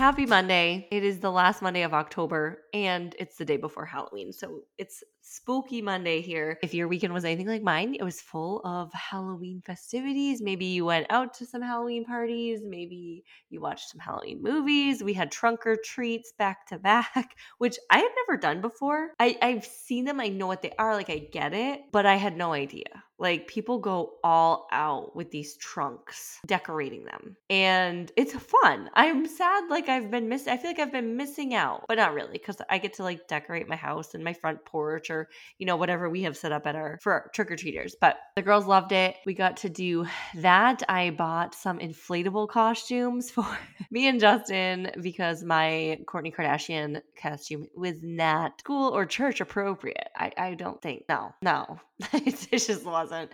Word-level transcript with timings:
Happy 0.00 0.24
Monday. 0.24 0.88
It 0.90 1.04
is 1.04 1.18
the 1.18 1.30
last 1.30 1.60
Monday 1.60 1.82
of 1.82 1.92
October 1.92 2.62
and 2.72 3.14
it's 3.18 3.36
the 3.36 3.44
day 3.44 3.58
before 3.58 3.84
Halloween. 3.84 4.32
So 4.32 4.62
it's 4.78 5.04
spooky 5.20 5.82
Monday 5.82 6.22
here. 6.22 6.58
If 6.62 6.72
your 6.72 6.88
weekend 6.88 7.12
was 7.12 7.26
anything 7.26 7.46
like 7.46 7.62
mine, 7.62 7.94
it 7.94 8.02
was 8.02 8.18
full 8.18 8.62
of 8.64 8.90
Halloween 8.94 9.60
festivities. 9.60 10.40
Maybe 10.40 10.64
you 10.64 10.86
went 10.86 11.06
out 11.10 11.34
to 11.34 11.44
some 11.44 11.60
Halloween 11.60 12.06
parties. 12.06 12.62
Maybe 12.64 13.24
you 13.50 13.60
watched 13.60 13.90
some 13.90 14.00
Halloween 14.00 14.42
movies. 14.42 15.02
We 15.02 15.12
had 15.12 15.30
trunk 15.30 15.66
or 15.66 15.76
treats 15.76 16.32
back 16.38 16.66
to 16.68 16.78
back, 16.78 17.36
which 17.58 17.76
I 17.90 17.98
had 17.98 18.10
never 18.26 18.40
done 18.40 18.62
before. 18.62 19.10
I, 19.20 19.36
I've 19.42 19.66
seen 19.66 20.06
them, 20.06 20.18
I 20.18 20.28
know 20.28 20.46
what 20.46 20.62
they 20.62 20.72
are, 20.78 20.94
like 20.94 21.10
I 21.10 21.18
get 21.18 21.52
it, 21.52 21.82
but 21.92 22.06
I 22.06 22.14
had 22.14 22.38
no 22.38 22.54
idea. 22.54 23.04
Like 23.20 23.46
people 23.46 23.78
go 23.78 24.14
all 24.24 24.66
out 24.72 25.14
with 25.14 25.30
these 25.30 25.56
trunks, 25.56 26.40
decorating 26.46 27.04
them. 27.04 27.36
And 27.50 28.10
it's 28.16 28.34
fun. 28.34 28.90
I'm 28.94 29.26
sad 29.26 29.68
like 29.68 29.88
I've 29.88 30.10
been 30.10 30.28
missing 30.28 30.52
I 30.52 30.56
feel 30.56 30.70
like 30.70 30.78
I've 30.78 30.92
been 30.92 31.16
missing 31.16 31.54
out, 31.54 31.84
but 31.86 31.98
not 31.98 32.14
really 32.14 32.38
cuz 32.38 32.56
I 32.68 32.78
get 32.78 32.94
to 32.94 33.02
like 33.02 33.28
decorate 33.28 33.68
my 33.68 33.76
house 33.76 34.14
and 34.14 34.24
my 34.24 34.32
front 34.32 34.64
porch 34.64 35.10
or 35.10 35.28
you 35.58 35.66
know 35.66 35.76
whatever 35.76 36.08
we 36.08 36.22
have 36.22 36.36
set 36.36 36.52
up 36.52 36.66
at 36.66 36.76
our 36.76 36.98
for 37.02 37.12
our 37.12 37.30
trick-or-treaters. 37.34 37.94
But 38.00 38.16
the 38.36 38.42
girls 38.42 38.66
loved 38.66 38.92
it. 38.92 39.16
We 39.26 39.34
got 39.34 39.58
to 39.58 39.68
do 39.68 40.06
that. 40.36 40.82
I 40.88 41.10
bought 41.10 41.54
some 41.54 41.78
inflatable 41.78 42.48
costumes 42.48 43.30
for 43.36 43.46
me 43.90 44.08
and 44.08 44.20
Justin 44.20 44.90
because 45.02 45.44
my 45.44 45.98
Kourtney 46.06 46.34
Kardashian 46.34 47.02
costume 47.20 47.66
was 47.74 48.02
not 48.02 48.60
school 48.60 48.94
or 48.96 49.04
church 49.06 49.40
appropriate. 49.40 50.08
I, 50.16 50.32
I 50.36 50.54
don't 50.54 50.80
think. 50.80 51.04
No, 51.08 51.34
no. 51.42 51.80
it 52.12 52.48
just 52.50 52.84
wasn't. 52.84 53.30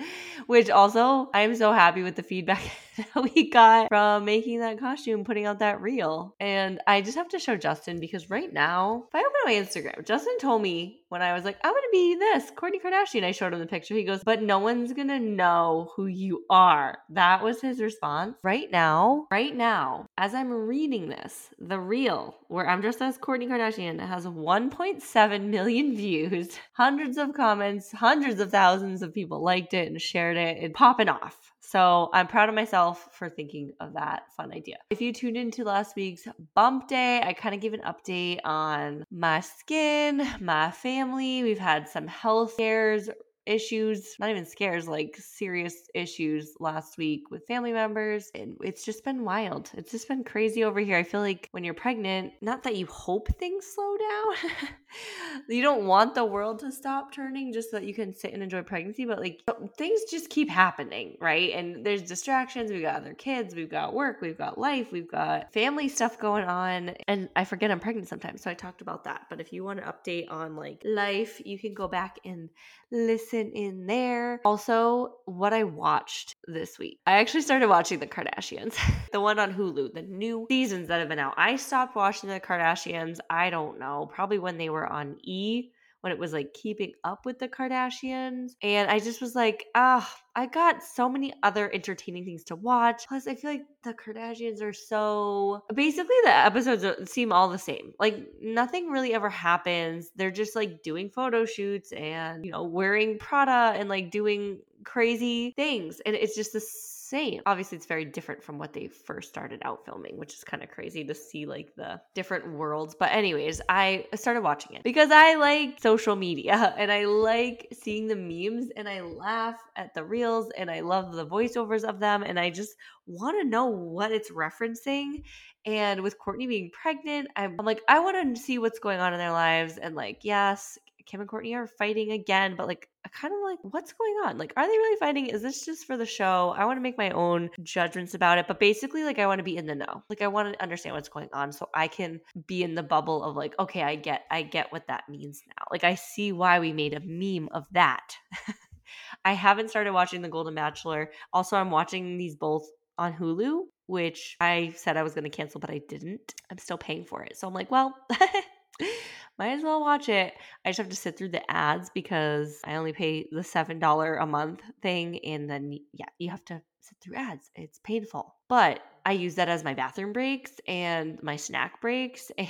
Which 0.47 0.71
also, 0.71 1.31
I'm 1.33 1.55
so 1.57 1.73
happy 1.73 2.03
with 2.03 2.17
the 2.17 2.23
feedback 2.23 2.63
that 3.15 3.35
we 3.35 3.51
got 3.51 3.89
from 3.89 4.25
making 4.25 4.61
that 4.61 4.79
costume, 4.79 5.25
putting 5.25 5.47
out 5.47 5.59
that 5.59 5.81
reel. 5.81 6.35
And 6.41 6.81
I 6.87 7.01
just 7.01 7.17
have 7.17 7.29
to 7.31 7.39
show 7.39 7.57
Justin 7.57 8.01
because 8.01 8.31
right 8.31 8.53
now, 8.53 9.05
if 9.09 9.15
I 9.15 9.21
open 9.21 9.33
my 9.45 9.53
Instagram, 9.53 10.07
Justin 10.07 10.39
told 10.39 10.63
me 10.63 11.01
when 11.09 11.23
I 11.23 11.35
was 11.35 11.45
like, 11.45 11.59
I'm 11.63 11.73
gonna 11.73 11.87
be 11.93 12.17
this, 12.17 12.51
Kourtney 12.51 12.83
Kardashian. 12.83 13.25
I 13.25 13.33
showed 13.33 13.53
him 13.53 13.61
the 13.61 13.67
picture. 13.67 13.95
He 13.95 14.05
goes, 14.05 14.23
But 14.25 14.43
no 14.43 14.59
one's 14.59 14.93
gonna 14.93 15.21
know 15.21 15.93
who 15.95 16.07
you 16.07 16.45
are. 16.51 16.99
That 17.11 17.43
was 17.43 17.61
his 17.61 17.81
response. 17.81 18.39
Right 18.43 18.71
now, 18.71 19.27
right 19.31 19.55
now, 19.55 20.07
as 20.17 20.35
I'm 20.35 20.51
reading 20.51 21.09
this, 21.09 21.51
the 21.59 21.79
reel 21.79 22.37
where 22.49 22.69
I'm 22.69 22.81
dressed 22.81 23.03
as 23.03 23.19
Kourtney 23.19 23.49
Kardashian 23.49 24.01
has 24.01 24.27
1.7 24.27 25.45
million 25.49 25.97
views, 25.97 26.59
hundreds 26.73 27.19
of 27.19 27.35
comments, 27.35 27.93
hundreds 27.93 28.41
of 28.41 28.51
thousands 28.51 29.03
of 29.03 29.15
people 29.15 29.43
liked 29.43 29.75
it 29.75 29.89
and 29.89 30.01
shared 30.01 30.37
it 30.37 30.63
and 30.63 30.75
popping 30.75 31.09
off. 31.09 31.53
So 31.69 32.11
I'm 32.13 32.29
proud 32.29 32.49
of 32.49 32.55
myself 32.55 33.09
for 33.11 33.29
thinking 33.29 33.73
of 33.81 33.95
that 33.95 34.33
fun 34.37 34.53
idea. 34.53 34.77
If 34.89 35.01
you 35.01 35.13
tuned 35.13 35.37
into 35.37 35.65
last 35.65 35.97
week's 35.97 36.29
bump 36.55 36.87
day, 36.87 37.21
I 37.21 37.33
kind 37.33 37.57
of 37.57 37.61
gave 37.61 37.75
an 37.75 37.81
update 37.81 38.39
on 38.45 39.05
my 39.11 39.41
skin, 39.41 40.25
my 40.41 40.71
family. 40.71 41.43
We've 41.43 41.59
had 41.59 41.89
some 41.89 42.07
health 42.07 42.53
scares 42.53 43.09
issues, 43.47 44.17
not 44.19 44.31
even 44.31 44.45
scares, 44.45 44.89
like 44.89 45.17
serious 45.19 45.89
issues 45.95 46.55
last 46.61 46.99
week 46.99 47.31
with 47.31 47.47
family 47.47 47.73
members. 47.73 48.31
And 48.35 48.57
it's 48.63 48.85
just 48.85 49.05
been 49.05 49.25
wild. 49.25 49.71
It's 49.75 49.91
just 49.91 50.09
been 50.09 50.25
crazy 50.25 50.65
over 50.65 50.81
here. 50.81 50.97
I 50.97 51.03
feel 51.03 51.21
like 51.21 51.49
when 51.53 51.65
you're 51.65 51.75
pregnant, 51.75 52.33
not 52.41 52.63
that 52.65 52.77
you 52.77 52.87
hope 52.87 53.29
things 53.39 53.67
slow 53.67 53.97
down, 53.97 54.69
you 55.49 55.63
don't 55.63 55.87
want 55.87 56.15
the 56.15 56.25
world 56.25 56.59
to 56.61 56.73
stop 56.73 57.13
turning 57.13 57.53
just 57.53 57.71
so 57.71 57.79
that 57.79 57.87
you 57.87 57.95
can 57.95 58.15
sit 58.15 58.33
and 58.33 58.43
enjoy 58.43 58.63
pregnancy, 58.63 59.05
but 59.05 59.21
like 59.21 59.43
things 59.77 60.01
just 60.11 60.29
keep 60.31 60.49
happening, 60.49 61.17
right? 61.21 61.53
And 61.53 61.85
there's 61.85 62.03
distractions. 62.03 62.71
We've 62.71 62.83
got 62.83 62.97
other 62.97 63.15
kids, 63.15 63.55
we've 63.55 63.71
got 63.71 63.95
work, 63.95 64.21
we've 64.21 64.39
got 64.39 64.59
life, 64.59 64.91
we've 64.91 65.11
got 65.11 65.53
family 65.53 65.89
stuff 65.89 66.19
going 66.19 66.45
on. 66.45 66.91
And 67.07 67.29
I 67.37 67.45
forget 67.45 67.71
I'm 67.71 67.81
pregnant 67.81 68.09
sometimes. 68.09 68.43
So 68.43 68.51
I 68.51 68.55
talked 68.55 68.81
about 68.81 69.05
that. 69.05 69.27
But 69.31 69.41
if 69.41 69.53
you 69.53 69.65
want 69.65 69.81
an 69.81 69.87
update 69.87 70.31
on 70.31 70.57
like 70.57 70.83
life, 70.85 71.41
you 71.45 71.59
can 71.59 71.75
go 71.75 71.89
back 71.89 72.19
and 72.25 72.49
listen 72.91 73.36
in 73.41 73.87
there. 73.87 74.41
Also, 74.45 75.15
what 75.25 75.53
I 75.53 75.65
watched 75.65 76.37
this 76.47 76.79
week. 76.79 77.01
I 77.07 77.19
actually 77.19 77.43
started 77.43 77.69
watching 77.69 77.99
The 77.99 78.07
Kardashians, 78.07 78.77
the 79.13 79.21
one 79.21 79.39
on 79.39 79.53
Hulu, 79.53 79.93
the 79.95 80.03
new 80.03 80.47
seasons 80.49 80.89
that 80.89 81.01
have 81.01 81.09
been 81.09 81.19
out. 81.19 81.35
I 81.37 81.57
stopped 81.57 81.97
watching 81.97 82.29
The 82.29 82.41
Kardashians, 82.41 83.19
I 83.31 83.51
don't 83.51 83.79
know, 83.79 84.11
probably 84.13 84.39
when 84.39 84.59
they 84.59 84.69
were 84.69 84.87
on 84.87 85.17
E 85.23 85.71
when 86.01 86.13
it 86.13 86.19
was 86.19 86.33
like 86.33 86.55
keeping 86.55 86.93
up 87.05 87.27
with 87.27 87.39
the 87.39 87.49
Kardashians. 87.49 88.53
And 88.63 88.91
I 88.91 88.99
just 88.99 89.21
was 89.21 89.35
like, 89.35 89.67
ah, 89.75 90.07
oh, 90.07 90.23
I 90.35 90.47
got 90.47 90.83
so 90.83 91.09
many 91.09 91.33
other 91.43 91.73
entertaining 91.73 92.25
things 92.25 92.45
to 92.45 92.57
watch. 92.57 93.07
Plus, 93.09 93.27
I 93.27 93.35
feel 93.35 93.51
like 93.51 93.67
the 93.83 93.95
Kardashians 93.95 94.63
are 94.63 94.73
so 94.73 95.65
basically 95.75 96.17
the 96.25 96.31
episodes 96.31 97.11
seem 97.11 97.33
all 97.33 97.49
the 97.49 97.59
same. 97.59 97.93
Like 97.99 98.27
nothing 98.41 98.91
really 98.91 99.15
ever 99.15 99.31
happens. 99.31 100.11
They're 100.17 100.31
just 100.31 100.55
like 100.55 100.83
doing 100.83 101.11
photo 101.11 101.45
shoots 101.45 101.93
and, 101.93 102.45
you 102.45 102.53
know, 102.53 102.65
wearing 102.65 103.19
Prada 103.19 103.79
and 103.79 103.89
like 103.89 104.11
doing 104.11 104.61
crazy 104.85 105.53
things. 105.57 106.01
And 106.05 106.15
it's 106.15 106.37
just 106.37 106.53
this 106.53 106.96
same. 107.09 107.43
Obviously, 107.47 107.77
it's 107.77 107.87
very 107.87 108.05
different 108.05 108.43
from 108.43 108.59
what 108.59 108.73
they 108.73 108.89
first 108.89 109.29
started 109.29 109.61
out 109.65 109.85
filming, 109.85 110.17
which 110.17 110.35
is 110.35 110.45
kind 110.45 110.63
of 110.63 110.71
crazy 110.71 111.05
to 111.05 111.15
see 111.15 111.47
like 111.47 111.75
the 111.77 112.01
different 112.15 112.51
worlds. 112.53 112.97
But, 112.99 113.13
anyways, 113.13 113.61
I 113.69 114.07
started 114.15 114.43
watching 114.43 114.77
it 114.77 114.83
because 114.83 115.11
I 115.11 115.35
like 115.35 115.81
social 115.81 116.17
media 116.17 116.75
and 116.79 116.91
I 116.91 117.05
like 117.05 117.69
seeing 117.73 118.09
the 118.09 118.17
memes 118.17 118.71
and 118.77 118.89
I 118.89 119.01
laugh 119.03 119.61
at 119.77 119.95
the 119.95 120.05
reels 120.05 120.51
and 120.57 120.71
I 120.71 120.81
love 120.81 121.13
the 121.13 121.27
voiceovers 121.27 121.85
of 121.85 122.01
them 122.01 122.23
and 122.23 122.39
I 122.39 122.51
just 122.51 122.77
want 123.07 123.41
to 123.41 123.49
know 123.49 123.67
what 123.67 124.13
it's 124.13 124.31
referencing. 124.31 125.23
And 125.65 126.03
with 126.03 126.17
Kourtney 126.19 126.47
being 126.47 126.71
pregnant, 126.71 127.29
I'm, 127.35 127.57
I'm 127.59 127.67
like, 127.67 127.83
I 127.89 127.99
want 127.99 128.37
to 128.37 128.41
see 128.41 128.59
what's 128.59 128.79
going 128.79 129.01
on 129.01 129.13
in 129.13 129.19
their 129.19 129.33
lives. 129.33 129.79
And 129.79 129.97
like, 129.97 130.21
yes, 130.23 130.79
Kim 131.07 131.21
and 131.21 131.29
Kourtney 131.29 131.55
are 131.55 131.67
fighting 131.67 132.13
again, 132.13 132.55
but 132.57 132.67
like 132.67 132.89
kind 133.21 133.35
of 133.35 133.41
like, 133.43 133.59
what's 133.63 133.93
going 133.93 134.15
on? 134.25 134.39
Like, 134.39 134.53
are 134.57 134.67
they 134.67 134.77
really 134.77 134.99
fighting? 134.99 135.27
Is 135.27 135.43
this 135.43 135.65
just 135.65 135.87
for 135.87 135.97
the 135.97 136.07
show? 136.07 136.55
I 136.57 136.65
want 136.65 136.77
to 136.77 136.83
make 136.83 136.99
my 136.99 137.11
own 137.11 137.51
judgments 137.63 138.15
about 138.15 138.39
it, 138.39 138.47
but 138.47 138.61
basically, 138.61 139.05
like, 139.05 139.19
I 139.19 139.27
want 139.27 139.39
to 139.39 139.45
be 139.45 139.57
in 139.57 139.67
the 139.67 139.75
know. 139.75 140.03
Like, 140.09 140.23
I 140.23 140.29
want 140.29 140.53
to 140.53 140.63
understand 140.63 140.95
what's 140.95 141.09
going 141.09 141.29
on 141.33 141.53
so 141.53 141.69
I 141.75 141.89
can 141.89 142.21
be 142.47 142.63
in 142.63 142.75
the 142.75 142.83
bubble 142.83 143.23
of 143.23 143.37
like, 143.37 143.55
okay, 143.59 143.83
I 143.83 143.97
get, 143.97 144.25
I 144.31 144.43
get 144.43 144.73
what 144.73 144.87
that 144.89 145.09
means 145.09 145.43
now. 145.47 145.67
Like, 145.71 145.85
I 145.85 145.95
see 145.95 146.33
why 146.33 146.61
we 146.61 146.73
made 146.73 146.95
a 146.95 147.01
meme 147.01 147.49
of 147.53 147.67
that. 147.73 148.17
I 149.25 149.33
haven't 149.33 149.71
started 149.71 149.93
watching 149.93 150.23
The 150.23 150.29
Golden 150.29 150.55
Bachelor. 150.55 151.11
Also, 151.33 151.57
I'm 151.57 151.71
watching 151.71 152.19
these 152.19 152.37
both 152.37 152.69
on 152.99 153.13
Hulu, 153.13 153.63
which 153.87 154.37
I 154.41 154.73
said 154.77 154.97
I 154.97 155.03
was 155.03 155.15
going 155.15 155.25
to 155.25 155.31
cancel, 155.31 155.61
but 155.61 155.71
I 155.71 155.81
didn't. 155.89 156.35
I'm 156.51 156.59
still 156.59 156.79
paying 156.79 157.05
for 157.05 157.23
it. 157.23 157.37
So 157.37 157.47
I'm 157.49 157.55
like, 157.55 157.71
well, 157.71 157.95
might 159.39 159.53
as 159.53 159.63
well 159.63 159.81
watch 159.81 160.09
it. 160.09 160.35
I 160.65 160.71
just 160.71 160.79
have 160.79 160.89
to 160.89 160.97
sit 160.97 161.17
through 161.17 161.31
the 161.31 161.51
ads 161.51 161.91
because 161.91 162.61
I 162.65 162.77
only 162.77 162.93
pay 162.93 163.27
the 163.31 163.41
$7 163.41 164.23
a 164.23 164.27
month 164.27 164.63
thing. 164.83 165.19
And 165.25 165.49
then, 165.49 165.79
yeah, 165.93 166.07
you 166.19 166.31
have 166.31 166.45
to 166.47 166.61
sit 166.81 166.99
through 167.01 167.17
ads. 167.17 167.51
It's 167.55 167.81
painful. 167.85 168.35
But 168.49 168.81
I 169.05 169.13
use 169.13 169.35
that 169.37 169.49
as 169.49 169.65
my 169.65 169.75
bathroom 169.75 170.13
breaks 170.13 170.53
and 170.67 171.23
my 171.23 171.37
snack 171.37 171.81
breaks. 171.81 172.31
And 172.39 172.49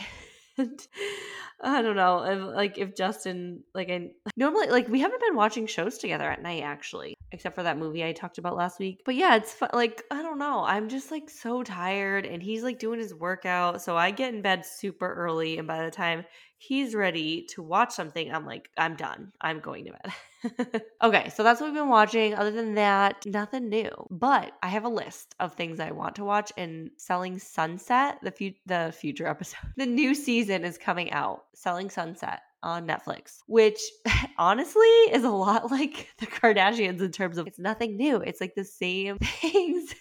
I 1.61 1.83
don't 1.83 1.97
know 1.97 2.25
if 2.25 2.55
like 2.55 2.79
if 2.79 2.95
Justin 2.95 3.63
like 3.75 3.91
I 3.91 4.11
normally 4.37 4.69
like 4.69 4.89
we 4.89 5.01
haven't 5.01 5.21
been 5.21 5.37
watching 5.37 5.67
shows 5.67 5.99
together 5.99 6.31
at 6.31 6.43
night 6.43 6.63
actually 6.63 7.17
except 7.33 7.55
for 7.55 7.63
that 7.63 7.79
movie 7.79 8.05
I 8.05 8.13
talked 8.13 8.39
about 8.39 8.57
last 8.57 8.79
week. 8.79 9.03
But 9.05 9.15
yeah, 9.15 9.37
it's 9.37 9.53
fun. 9.53 9.71
like 9.73 10.03
I 10.11 10.23
don't 10.23 10.39
know. 10.39 10.65
I'm 10.65 10.89
just 10.89 11.11
like 11.11 11.29
so 11.29 11.63
tired 11.63 12.27
and 12.27 12.43
he's 12.43 12.63
like 12.63 12.79
doing 12.79 12.99
his 12.99 13.15
workout, 13.15 13.83
so 13.83 13.97
I 13.97 14.11
get 14.11 14.35
in 14.35 14.43
bed 14.43 14.65
super 14.65 15.13
early 15.13 15.59
and 15.59 15.67
by 15.67 15.85
the 15.85 15.91
time 15.91 16.25
he's 16.59 16.95
ready 16.95 17.47
to 17.51 17.63
watch 17.63 17.93
something, 17.93 18.33
I'm 18.33 18.47
like 18.47 18.71
I'm 18.77 18.97
done. 18.97 19.33
I'm 19.41 19.61
going 19.61 19.87
to 19.87 19.93
bed. 19.93 20.13
okay, 21.03 21.31
so 21.31 21.43
that's 21.43 21.61
what 21.61 21.69
we've 21.69 21.75
been 21.81 21.89
watching. 21.89 22.35
Other 22.35 22.51
than 22.51 22.75
that, 22.75 23.25
nothing 23.27 23.69
new. 23.69 23.91
But 24.11 24.53
I 24.63 24.69
have 24.69 24.85
a 24.85 24.89
list 24.89 25.35
of 25.41 25.55
things 25.55 25.81
I 25.81 25.91
want 25.91 26.17
to 26.17 26.25
watch 26.25 26.53
and 26.57 26.91
Selling 26.97 27.39
Sunset, 27.39 28.19
the 28.23 28.31
fu- 28.31 28.53
the 28.67 28.95
future 28.97 29.27
episode. 29.27 29.57
The 29.77 29.87
new 29.87 30.15
season 30.15 30.65
is 30.65 30.79
coming 30.79 31.13
out. 31.13 31.45
Selling 31.55 31.91
Sunset 31.91 32.41
on 32.63 32.87
Netflix, 32.87 33.39
which 33.47 33.79
honestly 34.39 34.87
is 35.13 35.25
a 35.25 35.31
lot 35.31 35.71
like 35.71 36.09
the 36.19 36.27
Kardashians 36.27 37.01
in 37.01 37.13
terms 37.13 37.39
of 37.39 37.47
it's 37.47 37.59
nothing 37.59 37.97
new. 37.97 38.17
It's 38.17 38.41
like 38.41 38.55
the 38.55 38.65
same 38.65 39.19
things 39.19 39.95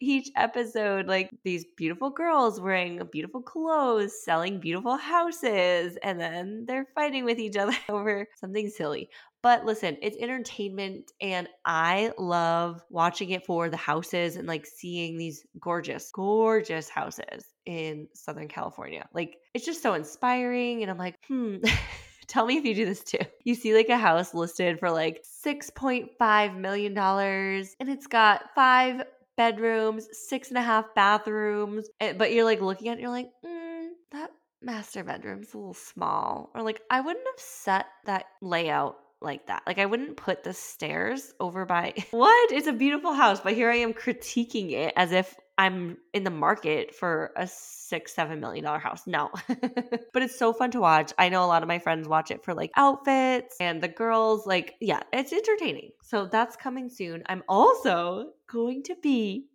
each 0.00 0.30
episode. 0.36 1.06
Like 1.06 1.30
these 1.44 1.64
beautiful 1.76 2.10
girls 2.10 2.60
wearing 2.60 3.00
beautiful 3.12 3.42
clothes, 3.42 4.22
selling 4.22 4.60
beautiful 4.60 4.96
houses, 4.96 5.98
and 6.02 6.20
then 6.20 6.64
they're 6.66 6.86
fighting 6.94 7.24
with 7.24 7.38
each 7.38 7.56
other 7.56 7.76
over 7.88 8.26
something 8.36 8.68
silly. 8.68 9.10
But 9.46 9.64
listen, 9.64 9.96
it's 10.02 10.16
entertainment 10.16 11.12
and 11.20 11.48
I 11.64 12.10
love 12.18 12.82
watching 12.90 13.30
it 13.30 13.46
for 13.46 13.68
the 13.70 13.76
houses 13.76 14.34
and 14.34 14.48
like 14.48 14.66
seeing 14.66 15.16
these 15.18 15.46
gorgeous, 15.60 16.10
gorgeous 16.12 16.88
houses 16.88 17.44
in 17.64 18.08
Southern 18.12 18.48
California. 18.48 19.06
Like 19.14 19.36
it's 19.54 19.64
just 19.64 19.84
so 19.84 19.94
inspiring. 19.94 20.82
And 20.82 20.90
I'm 20.90 20.98
like, 20.98 21.14
hmm. 21.28 21.58
Tell 22.26 22.44
me 22.44 22.56
if 22.56 22.64
you 22.64 22.74
do 22.74 22.86
this 22.86 23.04
too. 23.04 23.20
You 23.44 23.54
see 23.54 23.72
like 23.72 23.88
a 23.88 23.96
house 23.96 24.34
listed 24.34 24.80
for 24.80 24.90
like 24.90 25.24
$6.5 25.46 26.56
million 26.58 26.98
and 26.98 27.88
it's 27.88 28.08
got 28.08 28.46
five 28.56 29.04
bedrooms, 29.36 30.08
six 30.10 30.48
and 30.48 30.58
a 30.58 30.62
half 30.62 30.86
bathrooms. 30.96 31.88
eh, 32.00 32.14
But 32.14 32.32
you're 32.32 32.44
like 32.44 32.60
looking 32.60 32.88
at 32.88 32.98
it, 32.98 33.02
you're 33.02 33.10
like, 33.10 33.30
mm, 33.44 33.90
that 34.10 34.32
master 34.60 35.04
bedroom's 35.04 35.54
a 35.54 35.56
little 35.56 35.72
small. 35.72 36.50
Or 36.52 36.62
like, 36.62 36.80
I 36.90 37.00
wouldn't 37.00 37.24
have 37.24 37.38
set 37.38 37.86
that 38.06 38.24
layout 38.42 38.96
like 39.26 39.46
that. 39.48 39.62
Like, 39.66 39.78
I 39.78 39.84
wouldn't 39.84 40.16
put 40.16 40.42
the 40.42 40.54
stairs 40.54 41.34
over 41.38 41.66
by 41.66 41.92
what? 42.10 42.52
It's 42.52 42.66
a 42.66 42.72
beautiful 42.72 43.12
house, 43.12 43.40
but 43.40 43.52
here 43.52 43.70
I 43.70 43.76
am 43.76 43.92
critiquing 43.92 44.72
it 44.72 44.94
as 44.96 45.12
if 45.12 45.36
I'm 45.58 45.98
in 46.12 46.24
the 46.24 46.30
market 46.30 46.94
for 46.94 47.32
a 47.36 47.46
six, 47.46 48.14
seven 48.14 48.40
million 48.40 48.64
dollar 48.64 48.78
house. 48.78 49.06
No. 49.06 49.30
but 49.48 50.22
it's 50.22 50.38
so 50.38 50.52
fun 50.52 50.70
to 50.72 50.80
watch. 50.80 51.12
I 51.18 51.28
know 51.28 51.44
a 51.44 51.46
lot 51.46 51.62
of 51.62 51.68
my 51.68 51.78
friends 51.78 52.08
watch 52.08 52.30
it 52.30 52.44
for 52.44 52.54
like 52.54 52.70
outfits 52.76 53.56
and 53.60 53.82
the 53.82 53.88
girls, 53.88 54.46
like, 54.46 54.74
yeah, 54.80 55.00
it's 55.12 55.32
entertaining. 55.32 55.90
So 56.02 56.26
that's 56.26 56.56
coming 56.56 56.88
soon. 56.88 57.22
I'm 57.26 57.42
also 57.48 58.32
going 58.46 58.82
to 58.84 58.96
be 59.02 59.46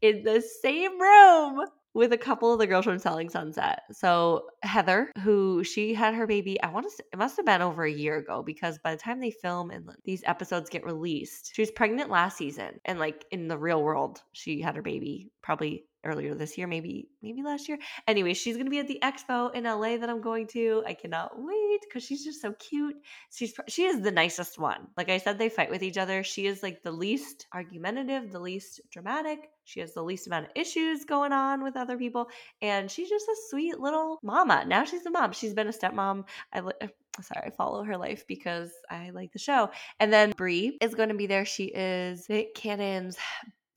in 0.00 0.22
the 0.22 0.42
same 0.62 1.00
room 1.00 1.66
with 1.94 2.12
a 2.12 2.18
couple 2.18 2.52
of 2.52 2.58
the 2.58 2.66
girls 2.66 2.84
from 2.84 2.98
Selling 2.98 3.28
Sunset. 3.28 3.82
So 3.92 4.46
Heather, 4.62 5.10
who 5.22 5.64
she 5.64 5.94
had 5.94 6.14
her 6.14 6.26
baby, 6.26 6.60
I 6.62 6.68
want 6.68 6.86
to 6.86 7.04
it 7.12 7.18
must 7.18 7.36
have 7.36 7.46
been 7.46 7.62
over 7.62 7.84
a 7.84 7.90
year 7.90 8.16
ago 8.18 8.42
because 8.42 8.78
by 8.78 8.94
the 8.94 9.00
time 9.00 9.20
they 9.20 9.30
film 9.30 9.70
and 9.70 9.88
these 10.04 10.22
episodes 10.26 10.70
get 10.70 10.84
released, 10.84 11.52
she 11.54 11.62
was 11.62 11.70
pregnant 11.70 12.10
last 12.10 12.36
season 12.36 12.80
and 12.84 12.98
like 12.98 13.24
in 13.30 13.48
the 13.48 13.58
real 13.58 13.82
world, 13.82 14.22
she 14.32 14.60
had 14.60 14.76
her 14.76 14.82
baby 14.82 15.30
probably 15.42 15.84
earlier 16.04 16.34
this 16.34 16.56
year, 16.56 16.66
maybe 16.66 17.08
maybe 17.22 17.42
last 17.42 17.68
year. 17.68 17.78
Anyway, 18.06 18.34
she's 18.34 18.56
gonna 18.56 18.70
be 18.70 18.78
at 18.78 18.88
the 18.88 18.98
expo 19.02 19.54
in 19.54 19.64
LA 19.64 19.96
that 19.96 20.08
I'm 20.08 20.20
going 20.20 20.46
to. 20.48 20.82
I 20.86 20.94
cannot 20.94 21.32
wait 21.36 21.80
because 21.82 22.04
she's 22.04 22.24
just 22.24 22.40
so 22.40 22.52
cute. 22.54 22.96
She's 23.32 23.54
she 23.68 23.84
is 23.84 24.00
the 24.00 24.10
nicest 24.10 24.58
one. 24.58 24.88
Like 24.96 25.08
I 25.10 25.18
said, 25.18 25.38
they 25.38 25.48
fight 25.48 25.70
with 25.70 25.82
each 25.82 25.98
other. 25.98 26.22
She 26.22 26.46
is 26.46 26.62
like 26.62 26.82
the 26.82 26.92
least 26.92 27.46
argumentative, 27.54 28.30
the 28.32 28.40
least 28.40 28.80
dramatic. 28.90 29.50
She 29.64 29.80
has 29.80 29.94
the 29.94 30.02
least 30.02 30.26
amount 30.26 30.46
of 30.46 30.52
issues 30.56 31.04
going 31.04 31.32
on 31.32 31.62
with 31.62 31.76
other 31.76 31.96
people, 31.96 32.28
and 32.62 32.90
she's 32.90 33.08
just 33.08 33.28
a 33.28 33.36
sweet 33.48 33.78
little 33.78 34.18
mama. 34.22 34.64
Now 34.66 34.84
she's 34.84 35.06
a 35.06 35.10
mom. 35.10 35.32
She's 35.32 35.54
been 35.54 35.68
a 35.68 35.72
stepmom. 35.72 36.24
I 36.52 36.60
li- 36.60 36.72
uh, 36.80 36.88
sorry, 37.22 37.46
I 37.46 37.50
follow 37.50 37.84
her 37.84 37.96
life 37.96 38.24
because 38.26 38.72
I 38.90 39.10
like 39.10 39.32
the 39.32 39.38
show. 39.38 39.70
And 39.98 40.12
then 40.12 40.32
Bre 40.36 40.70
is 40.80 40.94
going 40.94 41.08
to 41.10 41.14
be 41.14 41.26
there. 41.26 41.44
She 41.44 41.64
is 41.64 42.28
Nick 42.28 42.54
Cannon's 42.54 43.16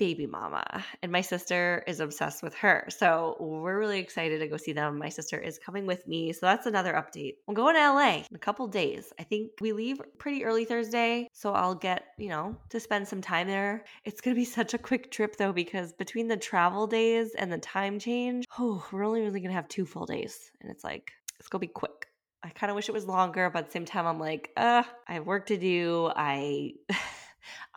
baby 0.04 0.28
mama 0.28 0.84
and 1.02 1.14
my 1.14 1.22
sister 1.22 1.82
is 1.88 2.02
obsessed 2.02 2.44
with 2.44 2.54
her. 2.56 2.86
So 2.90 3.38
we're 3.40 3.80
really 3.80 4.00
excited 4.00 4.40
to 4.40 4.48
go 4.48 4.58
see 4.58 4.74
them. 4.74 4.98
My 4.98 5.08
sister 5.08 5.40
is 5.40 5.58
coming 5.58 5.86
with 5.86 6.06
me 6.10 6.34
so 6.34 6.46
that's 6.46 6.66
another 6.66 6.92
update. 6.92 7.36
We'll 7.48 7.56
going 7.56 7.76
to 7.76 7.94
la 7.94 8.16
in 8.16 8.36
a 8.36 8.38
couple 8.38 8.68
days. 8.68 9.14
I 9.18 9.24
think 9.24 9.52
we 9.62 9.72
leave 9.72 10.02
pretty 10.18 10.44
early 10.44 10.66
thursday 10.66 11.30
so 11.32 11.54
i'll 11.54 11.76
get 11.76 12.04
you 12.18 12.28
know 12.28 12.58
to 12.72 12.82
spend 12.82 13.08
some 13.08 13.22
time 13.22 13.48
there. 13.48 13.86
It's 14.04 14.20
gonna 14.20 14.36
be 14.36 14.44
such 14.60 14.74
a 14.74 14.78
quick 14.78 15.10
trip 15.10 15.38
though 15.38 15.54
because 15.54 15.94
between 15.94 16.28
the 16.28 16.36
travel 16.36 16.86
days 16.86 17.34
and 17.36 17.50
the 17.50 17.60
time 17.60 17.98
change 17.98 18.46
oh 18.60 18.86
we're 18.92 19.06
only 19.06 19.22
really 19.22 19.40
gonna 19.40 19.54
have 19.54 19.70
two 19.70 19.86
full 19.86 20.06
days 20.06 20.52
and 20.60 20.70
it's 20.70 20.84
like 20.84 21.14
it's 21.40 21.48
gonna 21.48 21.62
be 21.62 21.68
quick. 21.68 22.08
I 22.46 22.50
kind 22.50 22.70
of 22.70 22.76
wish 22.76 22.90
it 22.90 22.92
was 22.92 23.06
longer, 23.06 23.50
but 23.50 23.60
at 23.60 23.66
the 23.68 23.72
same 23.72 23.86
time, 23.86 24.06
I'm 24.06 24.20
like, 24.20 24.52
uh, 24.58 24.84
I 25.08 25.14
have 25.14 25.26
work 25.26 25.46
to 25.46 25.58
do. 25.58 26.12
I 26.14 26.74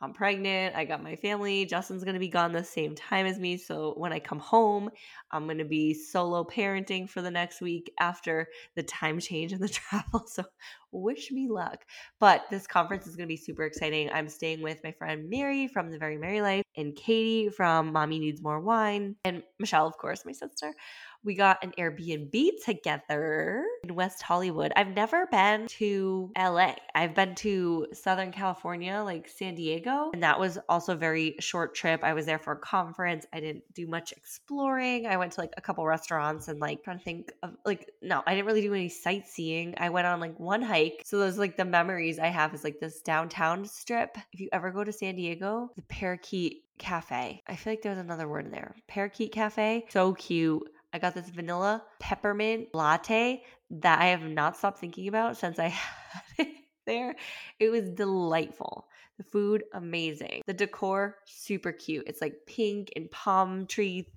I'm 0.00 0.12
pregnant. 0.12 0.76
I 0.76 0.84
got 0.84 1.02
my 1.02 1.16
family. 1.16 1.64
Justin's 1.64 2.04
going 2.04 2.14
to 2.14 2.20
be 2.20 2.28
gone 2.28 2.52
the 2.52 2.64
same 2.64 2.94
time 2.94 3.26
as 3.26 3.38
me. 3.38 3.56
So 3.56 3.94
when 3.96 4.12
I 4.12 4.18
come 4.18 4.38
home, 4.38 4.90
I'm 5.30 5.44
going 5.44 5.58
to 5.58 5.64
be 5.64 5.94
solo 5.94 6.44
parenting 6.44 7.08
for 7.08 7.22
the 7.22 7.30
next 7.30 7.60
week 7.60 7.92
after 7.98 8.48
the 8.74 8.82
time 8.82 9.18
change 9.20 9.52
and 9.52 9.62
the 9.62 9.68
travel. 9.68 10.26
So 10.26 10.44
wish 10.92 11.30
me 11.30 11.48
luck. 11.48 11.84
But 12.18 12.44
this 12.50 12.66
conference 12.66 13.06
is 13.06 13.16
going 13.16 13.26
to 13.26 13.32
be 13.32 13.36
super 13.36 13.64
exciting. 13.64 14.10
I'm 14.12 14.28
staying 14.28 14.62
with 14.62 14.82
my 14.82 14.92
friend 14.92 15.28
Mary 15.28 15.68
from 15.68 15.90
The 15.90 15.98
Very 15.98 16.16
Merry 16.16 16.40
Life 16.40 16.64
and 16.76 16.94
Katie 16.94 17.48
from 17.48 17.92
Mommy 17.92 18.18
Needs 18.18 18.42
More 18.42 18.60
Wine 18.60 19.16
and 19.24 19.42
Michelle, 19.58 19.86
of 19.86 19.96
course, 19.98 20.24
my 20.24 20.32
sister 20.32 20.74
we 21.24 21.34
got 21.34 21.62
an 21.62 21.72
Airbnb 21.78 22.64
together 22.64 23.64
in 23.84 23.94
West 23.94 24.22
Hollywood. 24.22 24.72
I've 24.76 24.94
never 24.94 25.26
been 25.26 25.66
to 25.68 26.30
LA. 26.38 26.74
I've 26.94 27.14
been 27.14 27.34
to 27.36 27.88
Southern 27.92 28.32
California, 28.32 29.02
like 29.04 29.28
San 29.28 29.54
Diego, 29.54 30.10
and 30.12 30.22
that 30.22 30.38
was 30.38 30.58
also 30.68 30.92
a 30.92 30.96
very 30.96 31.36
short 31.40 31.74
trip. 31.74 32.00
I 32.02 32.14
was 32.14 32.26
there 32.26 32.38
for 32.38 32.52
a 32.52 32.58
conference. 32.58 33.26
I 33.32 33.40
didn't 33.40 33.64
do 33.74 33.86
much 33.86 34.12
exploring. 34.12 35.06
I 35.06 35.16
went 35.16 35.32
to 35.32 35.40
like 35.40 35.52
a 35.56 35.60
couple 35.60 35.84
restaurants 35.86 36.48
and 36.48 36.60
like 36.60 36.82
trying 36.82 36.98
to 36.98 37.04
think 37.04 37.32
of 37.42 37.56
like 37.64 37.90
no, 38.02 38.22
I 38.26 38.34
didn't 38.34 38.46
really 38.46 38.62
do 38.62 38.74
any 38.74 38.88
sightseeing. 38.88 39.74
I 39.78 39.90
went 39.90 40.06
on 40.06 40.20
like 40.20 40.38
one 40.38 40.62
hike. 40.62 41.02
So 41.04 41.18
those 41.18 41.38
like 41.38 41.56
the 41.56 41.64
memories 41.64 42.18
I 42.18 42.28
have 42.28 42.54
is 42.54 42.64
like 42.64 42.80
this 42.80 43.00
downtown 43.00 43.64
strip. 43.64 44.16
If 44.32 44.40
you 44.40 44.48
ever 44.52 44.70
go 44.70 44.84
to 44.84 44.92
San 44.92 45.16
Diego, 45.16 45.70
the 45.76 45.82
Parakeet 45.82 46.62
Cafe. 46.78 47.42
I 47.46 47.56
feel 47.56 47.72
like 47.72 47.82
there 47.82 47.92
was 47.92 47.98
another 47.98 48.28
word 48.28 48.44
in 48.44 48.50
there. 48.50 48.76
Parakeet 48.86 49.32
Cafe. 49.32 49.86
So 49.88 50.12
cute 50.14 50.62
I 50.92 50.98
got 50.98 51.14
this 51.14 51.28
vanilla 51.28 51.82
peppermint 52.00 52.68
latte 52.74 53.42
that 53.70 54.00
I 54.00 54.06
have 54.06 54.22
not 54.22 54.56
stopped 54.56 54.78
thinking 54.78 55.08
about 55.08 55.36
since 55.36 55.58
I 55.58 55.68
had 55.68 56.22
it 56.38 56.48
there. 56.86 57.16
It 57.58 57.70
was 57.70 57.90
delightful. 57.90 58.86
The 59.18 59.24
food, 59.24 59.64
amazing. 59.72 60.42
The 60.46 60.54
decor, 60.54 61.16
super 61.24 61.72
cute. 61.72 62.04
It's 62.06 62.20
like 62.20 62.34
pink 62.46 62.92
and 62.96 63.10
palm 63.10 63.66
tree, 63.66 64.08